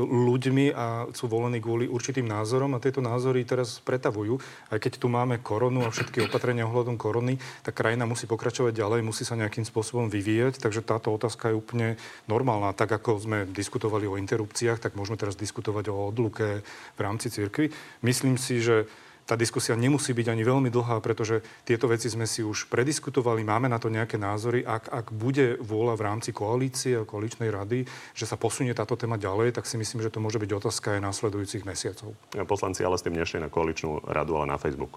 ľuďmi 0.03 0.75
a 0.75 1.07
sú 1.15 1.31
volení 1.31 1.63
kvôli 1.63 1.87
určitým 1.87 2.27
názorom 2.27 2.75
a 2.75 2.83
tieto 2.83 2.99
názory 2.99 3.47
teraz 3.47 3.79
pretavujú. 3.79 4.35
Aj 4.75 4.83
keď 4.83 4.99
tu 4.99 5.07
máme 5.07 5.39
koronu 5.39 5.87
a 5.87 5.95
všetky 5.95 6.27
opatrenia 6.27 6.67
ohľadom 6.67 6.99
korony, 6.99 7.39
tak 7.63 7.79
krajina 7.79 8.03
musí 8.03 8.27
pokračovať 8.27 8.75
ďalej, 8.75 9.07
musí 9.07 9.23
sa 9.23 9.39
nejakým 9.39 9.63
spôsobom 9.63 10.11
vyvíjať. 10.11 10.59
Takže 10.59 10.83
táto 10.83 11.15
otázka 11.15 11.55
je 11.55 11.61
úplne 11.63 11.89
normálna. 12.27 12.75
Tak 12.75 12.99
ako 12.99 13.23
sme 13.23 13.47
diskutovali 13.47 14.11
o 14.11 14.19
interrupciách, 14.19 14.83
tak 14.83 14.99
môžeme 14.99 15.23
teraz 15.23 15.39
diskutovať 15.39 15.87
o 15.95 16.11
odluke 16.11 16.67
v 16.67 17.01
rámci 17.01 17.31
cirkvi. 17.31 17.71
Myslím 18.03 18.43
si, 18.43 18.59
že 18.59 18.91
tá 19.29 19.37
diskusia 19.37 19.77
nemusí 19.77 20.17
byť 20.17 20.33
ani 20.33 20.41
veľmi 20.41 20.73
dlhá, 20.73 21.05
pretože 21.05 21.45
tieto 21.69 21.85
veci 21.85 22.09
sme 22.09 22.25
si 22.25 22.41
už 22.41 22.73
prediskutovali, 22.73 23.45
máme 23.45 23.69
na 23.69 23.77
to 23.77 23.93
nejaké 23.93 24.17
názory. 24.17 24.65
Ak, 24.65 24.89
ak 24.89 25.13
bude 25.13 25.61
vôľa 25.61 26.01
v 26.01 26.05
rámci 26.09 26.31
koalície 26.33 26.97
a 26.97 27.05
koaličnej 27.05 27.53
rady, 27.53 27.85
že 28.17 28.25
sa 28.25 28.41
posunie 28.41 28.73
táto 28.73 28.97
téma 28.97 29.21
ďalej, 29.21 29.53
tak 29.53 29.69
si 29.69 29.77
myslím, 29.77 30.01
že 30.01 30.09
to 30.09 30.25
môže 30.25 30.41
byť 30.41 30.51
otázka 30.57 30.97
aj 30.97 31.05
následujúcich 31.05 31.69
mesiacov. 31.69 32.17
Poslanci 32.49 32.81
ale 32.81 32.97
s 32.97 33.05
tým 33.05 33.21
nešli 33.21 33.45
na 33.45 33.53
koaličnú 33.53 34.09
radu, 34.09 34.41
ale 34.41 34.49
na 34.49 34.57
Facebook. 34.57 34.97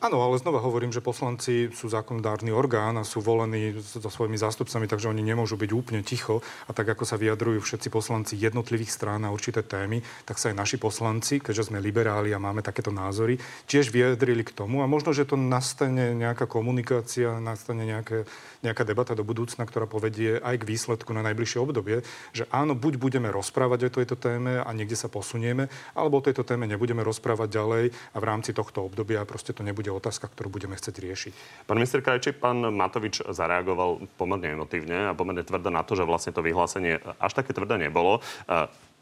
Áno, 0.00 0.24
ale 0.24 0.40
znova 0.40 0.64
hovorím, 0.64 0.96
že 0.96 1.04
poslanci 1.04 1.68
sú 1.76 1.92
zákonodárny 1.92 2.48
orgán 2.48 2.96
a 2.96 3.04
sú 3.04 3.20
volení 3.20 3.76
so 3.84 4.08
svojimi 4.08 4.40
zástupcami, 4.40 4.88
takže 4.88 5.12
oni 5.12 5.20
nemôžu 5.20 5.60
byť 5.60 5.70
úplne 5.76 6.00
ticho. 6.00 6.40
A 6.64 6.72
tak 6.72 6.96
ako 6.96 7.04
sa 7.04 7.20
vyjadrujú 7.20 7.60
všetci 7.60 7.92
poslanci 7.92 8.40
jednotlivých 8.40 8.96
strán 8.96 9.20
na 9.20 9.28
určité 9.28 9.60
témy, 9.60 10.00
tak 10.24 10.40
sa 10.40 10.48
aj 10.48 10.56
naši 10.56 10.80
poslanci, 10.80 11.44
keďže 11.44 11.68
sme 11.68 11.84
liberáli 11.84 12.32
a 12.32 12.40
máme 12.40 12.64
takéto 12.64 12.88
názory, 12.88 13.36
tiež 13.68 13.92
vyjadrili 13.92 14.40
k 14.40 14.56
tomu. 14.56 14.80
A 14.80 14.88
možno, 14.88 15.12
že 15.12 15.28
to 15.28 15.36
nastane 15.36 16.16
nejaká 16.16 16.48
komunikácia, 16.48 17.36
nastane 17.36 17.84
nejaké, 17.84 18.24
nejaká 18.64 18.88
debata 18.88 19.12
do 19.12 19.20
budúcna, 19.20 19.68
ktorá 19.68 19.84
povedie 19.84 20.40
aj 20.40 20.64
k 20.64 20.68
výsledku 20.80 21.12
na 21.12 21.20
najbližšie 21.28 21.60
obdobie, 21.60 22.00
že 22.32 22.48
áno, 22.48 22.72
buď 22.72 22.96
budeme 22.96 23.28
rozprávať 23.28 23.92
o 23.92 23.94
tejto 24.00 24.16
téme 24.16 24.64
a 24.64 24.70
niekde 24.72 24.96
sa 24.96 25.12
posunieme, 25.12 25.68
alebo 25.92 26.24
o 26.24 26.24
tejto 26.24 26.40
téme 26.40 26.64
nebudeme 26.64 27.04
rozprávať 27.04 27.48
ďalej 27.52 27.84
a 27.92 28.16
v 28.16 28.24
rámci 28.24 28.56
tohto 28.56 28.88
obdobia 28.88 29.28
proste 29.28 29.52
to 29.52 29.60
nebude 29.60 29.89
bude 29.90 29.98
otázka, 29.98 30.30
ktorú 30.30 30.54
budeme 30.54 30.78
chcieť 30.78 30.96
riešiť. 31.02 31.32
Pán 31.66 31.74
minister 31.74 31.98
Krajčí, 31.98 32.30
pán 32.30 32.62
Matovič 32.70 33.26
zareagoval 33.26 34.06
pomerne 34.14 34.54
emotívne 34.54 35.10
a 35.10 35.18
pomerne 35.18 35.42
tvrdo 35.42 35.74
na 35.74 35.82
to, 35.82 35.98
že 35.98 36.06
vlastne 36.06 36.30
to 36.30 36.46
vyhlásenie 36.46 37.02
až 37.18 37.32
také 37.34 37.50
tvrdé 37.50 37.74
nebolo. 37.82 38.22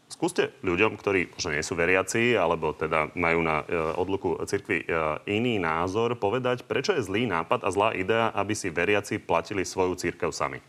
Skúste 0.09 0.57
ľuďom, 0.65 0.97
ktorí 0.97 1.29
možno 1.37 1.53
nie 1.53 1.61
sú 1.61 1.77
veriaci, 1.77 2.33
alebo 2.33 2.73
teda 2.73 3.13
majú 3.13 3.45
na 3.45 3.61
e, 3.69 3.77
odluku 3.77 4.41
cirkvi 4.49 4.81
e, 4.81 4.85
iný 5.29 5.61
názor, 5.61 6.17
povedať, 6.17 6.65
prečo 6.65 6.97
je 6.97 7.05
zlý 7.05 7.29
nápad 7.29 7.61
a 7.61 7.69
zlá 7.69 7.93
idea, 7.93 8.33
aby 8.33 8.57
si 8.57 8.73
veriaci 8.73 9.21
platili 9.21 9.69
svoju 9.69 10.01
církev 10.01 10.33
sami. 10.33 10.65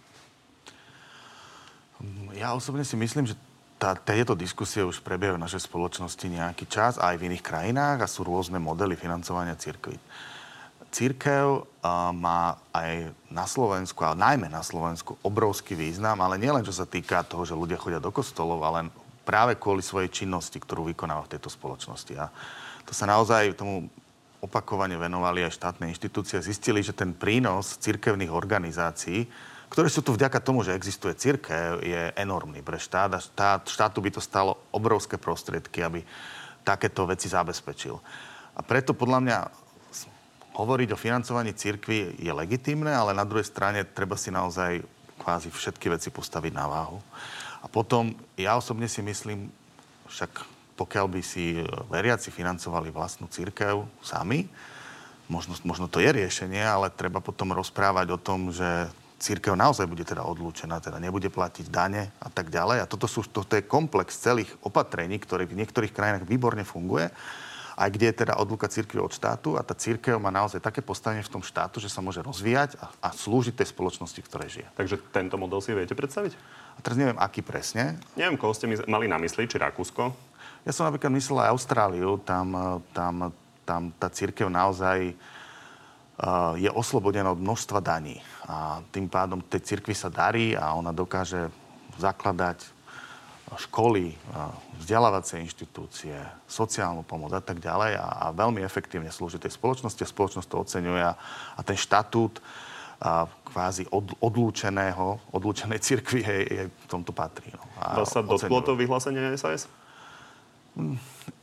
Ja 2.35 2.51
osobne 2.51 2.83
si 2.83 2.99
myslím, 2.99 3.31
že 3.31 3.39
tá, 3.79 3.95
tieto 3.95 4.35
diskusie 4.35 4.83
už 4.83 4.99
prebiehajú 4.99 5.39
v 5.39 5.45
našej 5.47 5.71
spoločnosti 5.71 6.25
nejaký 6.27 6.67
čas, 6.67 6.99
aj 6.99 7.15
v 7.15 7.31
iných 7.31 7.43
krajinách 7.43 8.03
a 8.03 8.11
sú 8.11 8.27
rôzne 8.27 8.59
modely 8.59 8.99
financovania 8.99 9.55
církvy. 9.55 9.95
Církev 10.89 11.63
uh, 11.63 12.11
má 12.11 12.59
aj 12.75 13.13
na 13.31 13.47
Slovensku, 13.47 14.03
ale 14.03 14.19
najmä 14.19 14.51
na 14.51 14.65
Slovensku, 14.65 15.15
obrovský 15.23 15.79
význam, 15.79 16.19
ale 16.19 16.35
nielen 16.35 16.65
čo 16.65 16.75
sa 16.75 16.83
týka 16.83 17.23
toho, 17.23 17.47
že 17.47 17.55
ľudia 17.55 17.79
chodia 17.79 18.03
do 18.03 18.11
kostolov, 18.11 18.59
ale 18.65 18.91
práve 19.23 19.55
kvôli 19.55 19.85
svojej 19.85 20.09
činnosti, 20.11 20.57
ktorú 20.57 20.89
vykonáva 20.91 21.29
v 21.29 21.37
tejto 21.37 21.47
spoločnosti. 21.53 22.13
A 22.19 22.27
to 22.83 22.91
sa 22.91 23.05
naozaj 23.05 23.53
tomu 23.53 23.85
opakovane 24.41 24.97
venovali 24.97 25.45
aj 25.45 25.55
štátne 25.55 25.93
inštitúcie. 25.93 26.41
Zistili, 26.41 26.81
že 26.81 26.97
ten 26.97 27.13
prínos 27.13 27.77
cirkevných 27.77 28.33
organizácií, 28.33 29.29
ktoré 29.69 29.87
sú 29.87 30.01
tu 30.01 30.17
vďaka 30.17 30.41
tomu, 30.41 30.65
že 30.65 30.73
existuje 30.73 31.13
církev, 31.13 31.85
je 31.85 32.09
enormný 32.17 32.65
pre 32.65 32.81
štát 32.81 33.11
a 33.13 33.21
štát, 33.21 33.69
štátu 33.69 34.01
by 34.01 34.09
to 34.09 34.21
stalo 34.21 34.57
obrovské 34.73 35.21
prostriedky, 35.21 35.85
aby 35.85 36.01
takéto 36.65 37.05
veci 37.05 37.29
zabezpečil. 37.29 37.95
A 38.57 38.65
preto 38.65 38.97
podľa 38.97 39.19
mňa 39.21 39.37
hovoriť 40.57 40.89
o 40.91 40.99
financovaní 40.99 41.55
církvy 41.55 42.19
je 42.19 42.31
legitímne, 42.33 42.91
ale 42.91 43.15
na 43.15 43.23
druhej 43.23 43.47
strane 43.47 43.87
treba 43.87 44.19
si 44.19 44.33
naozaj 44.33 44.83
kvázi 45.21 45.53
všetky 45.53 45.87
veci 45.93 46.09
postaviť 46.11 46.51
na 46.51 46.65
váhu. 46.67 46.99
A 47.63 47.67
potom 47.71 48.11
ja 48.35 48.59
osobne 48.59 48.91
si 48.91 48.99
myslím, 48.99 49.47
však 50.09 50.31
pokiaľ 50.75 51.05
by 51.11 51.21
si 51.23 51.59
veriaci 51.91 52.31
financovali 52.31 52.91
vlastnú 52.91 53.27
církev 53.27 53.83
sami, 53.99 54.47
možno, 55.27 55.55
možno 55.67 55.91
to 55.91 55.99
je 55.99 56.09
riešenie, 56.09 56.63
ale 56.63 56.91
treba 56.91 57.19
potom 57.19 57.51
rozprávať 57.51 58.15
o 58.15 58.19
tom, 58.19 58.49
že 58.55 58.87
církev 59.19 59.53
naozaj 59.53 59.85
bude 59.85 60.07
teda 60.07 60.23
odlúčená, 60.23 60.79
teda 60.79 60.97
nebude 60.97 61.27
platiť 61.27 61.67
dane 61.67 62.09
a 62.23 62.31
tak 62.31 62.49
ďalej. 62.49 62.83
A 62.83 62.89
toto, 62.89 63.05
sú, 63.05 63.27
toto 63.27 63.53
je 63.59 63.67
komplex 63.67 64.15
celých 64.15 64.49
opatrení, 64.63 65.19
ktoré 65.19 65.43
v 65.43 65.59
niektorých 65.59 65.91
krajinách 65.91 66.25
výborne 66.25 66.63
funguje 66.63 67.11
aj 67.79 67.95
kde 67.95 68.11
je 68.11 68.19
teda 68.27 68.35
odluka 68.35 68.67
církvy 68.67 68.99
od 68.99 69.15
štátu 69.15 69.55
a 69.55 69.63
tá 69.63 69.71
církev 69.71 70.19
má 70.19 70.27
naozaj 70.27 70.59
také 70.59 70.83
postavenie 70.83 71.23
v 71.23 71.31
tom 71.31 71.39
štátu, 71.39 71.79
že 71.79 71.87
sa 71.87 72.03
môže 72.03 72.19
rozvíjať 72.19 72.75
a, 72.75 72.91
a 72.99 73.09
slúžiť 73.15 73.55
tej 73.55 73.71
spoločnosti, 73.71 74.19
v 74.19 74.27
ktorej 74.27 74.49
žije. 74.59 74.67
Takže 74.75 74.99
tento 75.15 75.39
model 75.39 75.63
si 75.63 75.71
viete 75.71 75.95
predstaviť? 75.95 76.35
A 76.75 76.83
teraz 76.83 76.99
neviem, 76.99 77.15
aký 77.15 77.39
presne. 77.39 77.95
Neviem, 78.19 78.35
koho 78.35 78.51
ste 78.51 78.67
mali 78.67 79.07
na 79.07 79.15
mysli, 79.23 79.47
či 79.47 79.55
Rakúsko? 79.55 80.11
Ja 80.67 80.75
som 80.75 80.91
napríklad 80.91 81.15
myslel 81.15 81.39
aj 81.39 81.55
Austráliu, 81.55 82.19
tam, 82.19 82.83
tam, 82.91 83.31
tam 83.63 83.95
tá 83.95 84.11
církev 84.11 84.51
naozaj 84.51 85.15
je 86.59 86.69
oslobodená 86.71 87.31
od 87.31 87.39
množstva 87.39 87.79
daní. 87.79 88.19
A 88.43 88.83
tým 88.91 89.07
pádom 89.07 89.39
tej 89.39 89.63
cirkvi 89.63 89.95
sa 89.95 90.11
darí 90.11 90.51
a 90.51 90.75
ona 90.75 90.91
dokáže 90.91 91.47
zakladať 91.95 92.63
školy, 93.49 94.13
vzdelávacie 94.77 95.41
inštitúcie, 95.41 96.13
sociálnu 96.45 97.01
pomoc 97.01 97.33
a 97.33 97.41
tak 97.41 97.57
ďalej 97.57 97.97
a, 97.97 98.29
a 98.29 98.35
veľmi 98.35 98.61
efektívne 98.61 99.09
slúži 99.09 99.41
tej 99.41 99.57
spoločnosti 99.57 100.05
spoločnosť 100.05 100.47
to 100.49 100.61
oceňuje 100.61 101.01
a, 101.01 101.17
a 101.57 101.61
ten 101.65 101.73
štatút 101.73 102.37
a 102.99 103.25
kvázi 103.25 103.87
od, 103.89 104.13
odlúčeného, 104.21 105.33
odlúčenej 105.33 105.79
cirkvi 105.87 106.21
je, 106.21 106.37
je 106.45 106.63
v 106.69 106.85
tomto 106.85 107.09
patrí. 107.15 107.49
No. 107.49 107.63
A 107.79 108.05
sa 108.05 108.21
dotklo 108.21 108.61
to 108.61 108.77
vyhlásenie 108.77 109.33
SAS? 109.39 109.65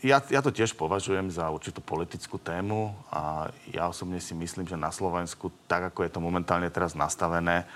Ja, 0.00 0.22
ja 0.22 0.40
to 0.40 0.54
tiež 0.54 0.76
považujem 0.78 1.28
za 1.28 1.50
určitú 1.50 1.84
politickú 1.84 2.40
tému 2.40 2.94
a 3.12 3.52
ja 3.68 3.90
osobne 3.90 4.22
si 4.22 4.32
myslím, 4.32 4.64
že 4.64 4.78
na 4.78 4.88
Slovensku, 4.88 5.52
tak 5.68 5.92
ako 5.92 6.06
je 6.06 6.10
to 6.12 6.20
momentálne 6.22 6.68
teraz 6.72 6.96
nastavené, 6.96 7.68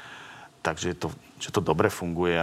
takže 0.65 0.97
to, 0.97 1.13
že 1.37 1.53
to 1.53 1.61
dobre 1.61 1.93
funguje, 1.93 2.37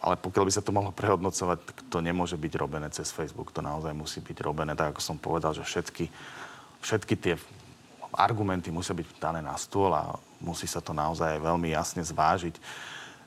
ale 0.00 0.14
pokiaľ 0.16 0.44
by 0.48 0.52
sa 0.52 0.64
to 0.64 0.72
mohlo 0.72 0.92
prehodnocovať, 0.92 1.58
tak 1.64 1.76
to 1.88 1.98
nemôže 2.00 2.36
byť 2.36 2.52
robené 2.56 2.88
cez 2.92 3.12
Facebook. 3.12 3.52
To 3.52 3.60
naozaj 3.60 3.92
musí 3.92 4.24
byť 4.24 4.38
robené, 4.40 4.72
tak 4.72 4.96
ako 4.96 5.00
som 5.00 5.16
povedal, 5.20 5.52
že 5.52 5.64
všetky, 5.64 6.08
všetky 6.80 7.14
tie 7.20 7.34
argumenty 8.12 8.68
musia 8.68 8.92
byť 8.92 9.20
dané 9.20 9.40
na 9.40 9.56
stôl 9.56 9.92
a 9.92 10.16
musí 10.40 10.68
sa 10.68 10.84
to 10.84 10.92
naozaj 10.92 11.40
veľmi 11.40 11.72
jasne 11.72 12.04
zvážiť, 12.04 12.54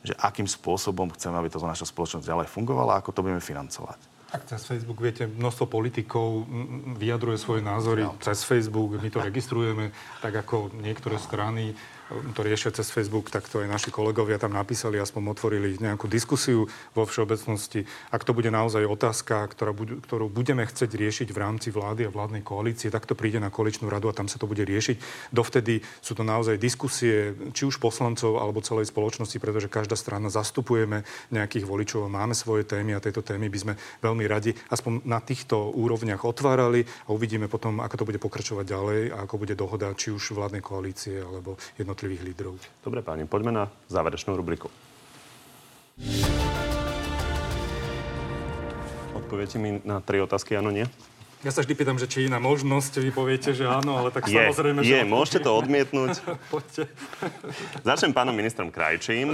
že 0.05 0.13
akým 0.21 0.45
spôsobom 0.45 1.09
chceme, 1.17 1.37
aby 1.37 1.49
to 1.49 1.57
naša 1.61 1.89
spoločnosť 1.89 2.29
ďalej 2.29 2.47
fungovala 2.49 2.97
a 2.97 2.99
ako 3.01 3.09
to 3.09 3.23
budeme 3.25 3.41
financovať. 3.41 4.14
Tak 4.25 4.41
cez 4.49 4.61
Facebook, 4.65 4.99
viete, 4.99 5.29
množstvo 5.29 5.69
politikov 5.69 6.49
vyjadruje 6.97 7.37
svoje 7.37 7.61
názory 7.61 8.03
no. 8.03 8.17
cez 8.19 8.41
Facebook, 8.41 8.97
my 8.97 9.09
to 9.13 9.21
registrujeme, 9.21 9.93
tak 10.19 10.33
ako 10.35 10.73
niektoré 10.73 11.21
strany 11.21 11.77
to 12.05 12.45
riešia 12.45 12.69
cez 12.69 12.93
Facebook, 12.93 13.33
tak 13.33 13.49
to 13.49 13.65
aj 13.65 13.69
naši 13.69 13.89
kolegovia 13.89 14.37
tam 14.37 14.53
napísali, 14.53 15.01
aspoň 15.01 15.33
otvorili 15.33 15.81
nejakú 15.81 16.05
diskusiu 16.05 16.69
vo 16.93 17.03
všeobecnosti. 17.03 17.89
Ak 18.13 18.21
to 18.21 18.37
bude 18.37 18.53
naozaj 18.53 18.85
otázka, 18.85 19.49
ktorá 19.49 19.73
buď, 19.73 20.05
ktorú 20.05 20.29
budeme 20.29 20.61
chcieť 20.69 20.91
riešiť 20.93 21.27
v 21.33 21.41
rámci 21.41 21.73
vlády 21.73 22.05
a 22.05 22.13
vládnej 22.13 22.45
koalície, 22.45 22.93
tak 22.93 23.09
to 23.09 23.17
príde 23.17 23.41
na 23.41 23.49
koaličnú 23.49 23.89
radu 23.89 24.13
a 24.13 24.13
tam 24.13 24.29
sa 24.29 24.37
to 24.37 24.45
bude 24.45 24.61
riešiť. 24.61 25.31
Dovtedy 25.33 25.81
sú 25.97 26.13
to 26.13 26.21
naozaj 26.21 26.61
diskusie, 26.61 27.33
či 27.57 27.65
už 27.65 27.81
poslancov 27.81 28.37
alebo 28.37 28.61
celej 28.61 28.93
spoločnosti, 28.93 29.41
pretože 29.41 29.65
každá 29.65 29.97
strana 29.97 30.29
zastupujeme 30.29 31.01
nejakých 31.33 31.65
voličov 31.65 32.05
a 32.05 32.13
máme 32.13 32.37
svoje 32.37 32.69
témy 32.69 32.93
a 32.93 33.01
tieto 33.01 33.25
témy 33.25 33.49
by 33.49 33.57
sme 33.57 33.73
veľmi 34.05 34.29
radi 34.29 34.53
aspoň 34.69 35.09
na 35.09 35.17
týchto 35.25 35.73
úrovniach 35.73 36.21
otvárali 36.21 36.85
a 37.09 37.17
uvidíme 37.17 37.49
potom, 37.49 37.81
ako 37.81 37.95
to 37.97 38.07
bude 38.13 38.21
pokračovať 38.21 38.65
ďalej 38.69 39.01
a 39.09 39.25
ako 39.25 39.41
bude 39.41 39.57
dohoda 39.57 39.89
či 39.97 40.13
už 40.13 40.37
vládnej 40.37 40.61
koalície 40.61 41.17
alebo 41.17 41.57
jedno 41.73 41.94
jednotlivých 41.95 42.27
lídrov. 42.27 42.59
Dobre 42.83 42.99
páni, 42.99 43.23
poďme 43.23 43.55
na 43.55 43.63
záverečnú 43.87 44.35
rubriku. 44.35 44.67
Odpoviete 49.15 49.55
mi 49.55 49.79
na 49.87 50.03
tri 50.03 50.19
otázky, 50.19 50.59
áno, 50.59 50.75
nie? 50.75 50.83
Ja 51.39 51.53
sa 51.53 51.61
vždy 51.61 51.77
pýtam, 51.77 51.95
že 51.95 52.09
či 52.09 52.25
je 52.25 52.27
iná 52.27 52.41
možnosť, 52.41 52.99
vy 52.99 53.13
poviete, 53.13 53.53
že 53.53 53.69
áno, 53.69 54.01
ale 54.01 54.09
tak 54.09 54.27
je, 54.27 54.33
samozrejme, 54.33 54.81
je, 54.81 54.97
že... 54.97 55.07
Môžete 55.07 55.39
to 55.45 55.53
odmietnúť. 55.55 56.19
Poďte. 56.53 56.89
Začnem 57.85 58.11
pánom 58.11 58.35
ministrom 58.35 58.73
Krajčím. 58.73 59.31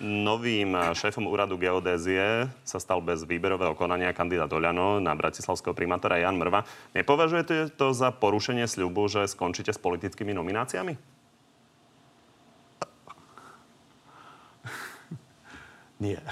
Novým 0.00 0.72
šéfom 0.96 1.28
úradu 1.28 1.58
geodézie 1.60 2.48
sa 2.62 2.78
stal 2.78 3.02
bez 3.02 3.26
výberového 3.26 3.74
konania 3.74 4.14
kandidát 4.16 4.48
Oľano 4.48 5.02
na 5.02 5.12
bratislavského 5.12 5.74
primátora 5.76 6.22
Jan 6.22 6.38
Mrva. 6.38 6.62
Nepovažujete 6.94 7.74
to 7.74 7.90
za 7.90 8.14
porušenie 8.14 8.64
sľubu, 8.64 9.10
že 9.10 9.26
skončíte 9.26 9.74
s 9.74 9.82
politickými 9.82 10.32
nomináciami? 10.32 11.17
Nie. 15.98 16.22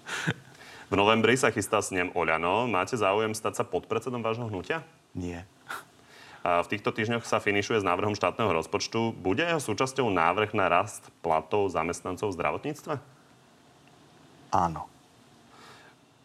v 0.92 0.94
novembri 0.94 1.36
sa 1.36 1.48
chystá 1.48 1.80
snem 1.80 2.12
Oľano. 2.12 2.68
Máte 2.68 2.96
záujem 2.96 3.32
stať 3.32 3.60
sa 3.60 3.64
podpredsedom 3.64 4.20
vášho 4.20 4.48
hnutia? 4.48 4.84
Nie. 5.16 5.48
A 6.42 6.60
v 6.60 6.70
týchto 6.74 6.90
týždňoch 6.90 7.22
sa 7.22 7.38
finišuje 7.38 7.80
s 7.80 7.86
návrhom 7.86 8.18
štátneho 8.18 8.50
rozpočtu. 8.50 9.14
Bude 9.14 9.46
jeho 9.46 9.62
súčasťou 9.62 10.10
návrh 10.10 10.58
na 10.58 10.66
rast 10.66 11.06
platov 11.22 11.70
zamestnancov 11.70 12.34
v 12.34 12.36
zdravotníctve? 12.36 12.94
Áno. 14.50 14.90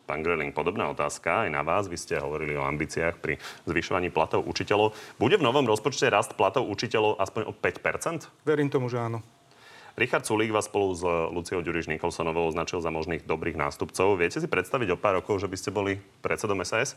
Pán 0.10 0.24
Greling, 0.24 0.56
podobná 0.56 0.88
otázka 0.90 1.46
aj 1.46 1.50
na 1.52 1.62
vás. 1.62 1.86
Vy 1.92 2.00
ste 2.00 2.16
hovorili 2.18 2.56
o 2.56 2.64
ambíciách 2.66 3.20
pri 3.20 3.38
zvyšovaní 3.68 4.10
platov 4.10 4.48
učiteľov. 4.48 4.96
Bude 5.20 5.36
v 5.36 5.46
novom 5.46 5.68
rozpočte 5.68 6.08
rast 6.08 6.34
platov 6.34 6.66
učiteľov 6.66 7.20
aspoň 7.20 7.44
o 7.48 7.54
5% 7.54 8.48
Verím 8.48 8.72
tomu, 8.72 8.88
že 8.88 9.04
áno. 9.04 9.20
Richard 9.98 10.30
Sulík 10.30 10.54
vás 10.54 10.70
spolu 10.70 10.94
s 10.94 11.02
Luciou 11.34 11.66
Ďuriš 11.66 11.90
Nikolsonovou 11.90 12.46
označil 12.46 12.86
za 12.86 12.94
možných 12.94 13.26
dobrých 13.26 13.58
nástupcov. 13.58 14.22
Viete 14.22 14.38
si 14.38 14.46
predstaviť 14.46 14.94
o 14.94 15.02
pár 15.02 15.18
rokov, 15.18 15.42
že 15.42 15.50
by 15.50 15.58
ste 15.58 15.74
boli 15.74 15.98
predsedom 16.22 16.62
SAS? 16.62 16.94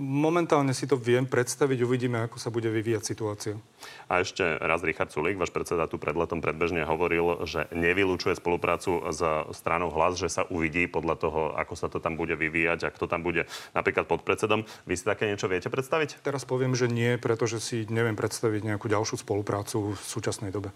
Momentálne 0.00 0.72
si 0.72 0.88
to 0.88 0.96
viem 0.96 1.28
predstaviť, 1.28 1.84
uvidíme, 1.84 2.16
ako 2.24 2.40
sa 2.40 2.48
bude 2.48 2.72
vyvíjať 2.72 3.04
situácia. 3.04 3.60
A 4.08 4.24
ešte 4.24 4.56
raz 4.56 4.80
Richard 4.80 5.12
Sulík, 5.12 5.36
váš 5.36 5.52
predseda 5.52 5.84
tu 5.84 6.00
pred 6.00 6.16
letom 6.16 6.40
predbežne 6.40 6.88
hovoril, 6.88 7.44
že 7.44 7.68
nevylúčuje 7.76 8.32
spoluprácu 8.40 9.12
s 9.12 9.20
stranou 9.52 9.92
hlas, 9.92 10.16
že 10.16 10.32
sa 10.32 10.48
uvidí 10.48 10.88
podľa 10.88 11.20
toho, 11.20 11.40
ako 11.60 11.76
sa 11.76 11.92
to 11.92 12.00
tam 12.00 12.16
bude 12.16 12.32
vyvíjať 12.40 12.88
a 12.88 12.94
kto 12.94 13.04
tam 13.04 13.20
bude 13.20 13.44
napríklad 13.76 14.08
pod 14.08 14.24
predsedom. 14.24 14.64
Vy 14.88 14.96
si 14.96 15.04
také 15.04 15.28
niečo 15.28 15.44
viete 15.44 15.68
predstaviť? 15.68 16.24
Teraz 16.24 16.48
poviem, 16.48 16.72
že 16.72 16.88
nie, 16.88 17.20
pretože 17.20 17.60
si 17.60 17.84
neviem 17.92 18.16
predstaviť 18.16 18.64
nejakú 18.64 18.88
ďalšiu 18.88 19.20
spoluprácu 19.20 19.92
v 19.92 20.00
súčasnej 20.00 20.48
dobe. 20.48 20.72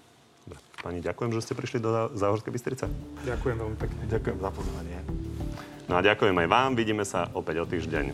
Pani, 0.85 1.01
ďakujem, 1.01 1.33
že 1.33 1.41
ste 1.41 1.57
prišli 1.57 1.81
do 1.81 2.13
Záhorskej 2.13 2.53
Bystrice. 2.53 2.85
Ďakujem 3.25 3.57
veľmi 3.57 3.77
pekne. 3.81 4.05
Ďakujem 4.05 4.37
za 4.37 4.51
pozvanie. 4.53 4.99
No 5.89 5.97
a 5.97 6.01
ďakujem 6.05 6.37
aj 6.45 6.49
vám. 6.49 6.71
Vidíme 6.77 7.09
sa 7.09 7.33
opäť 7.33 7.65
o 7.65 7.69
týždeň 7.69 8.13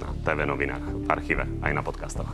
na 0.00 0.08
TV 0.24 0.48
novinách, 0.48 0.80
v 0.80 1.08
archíve, 1.12 1.44
aj 1.60 1.72
na 1.76 1.84
podcastoch. 1.84 2.32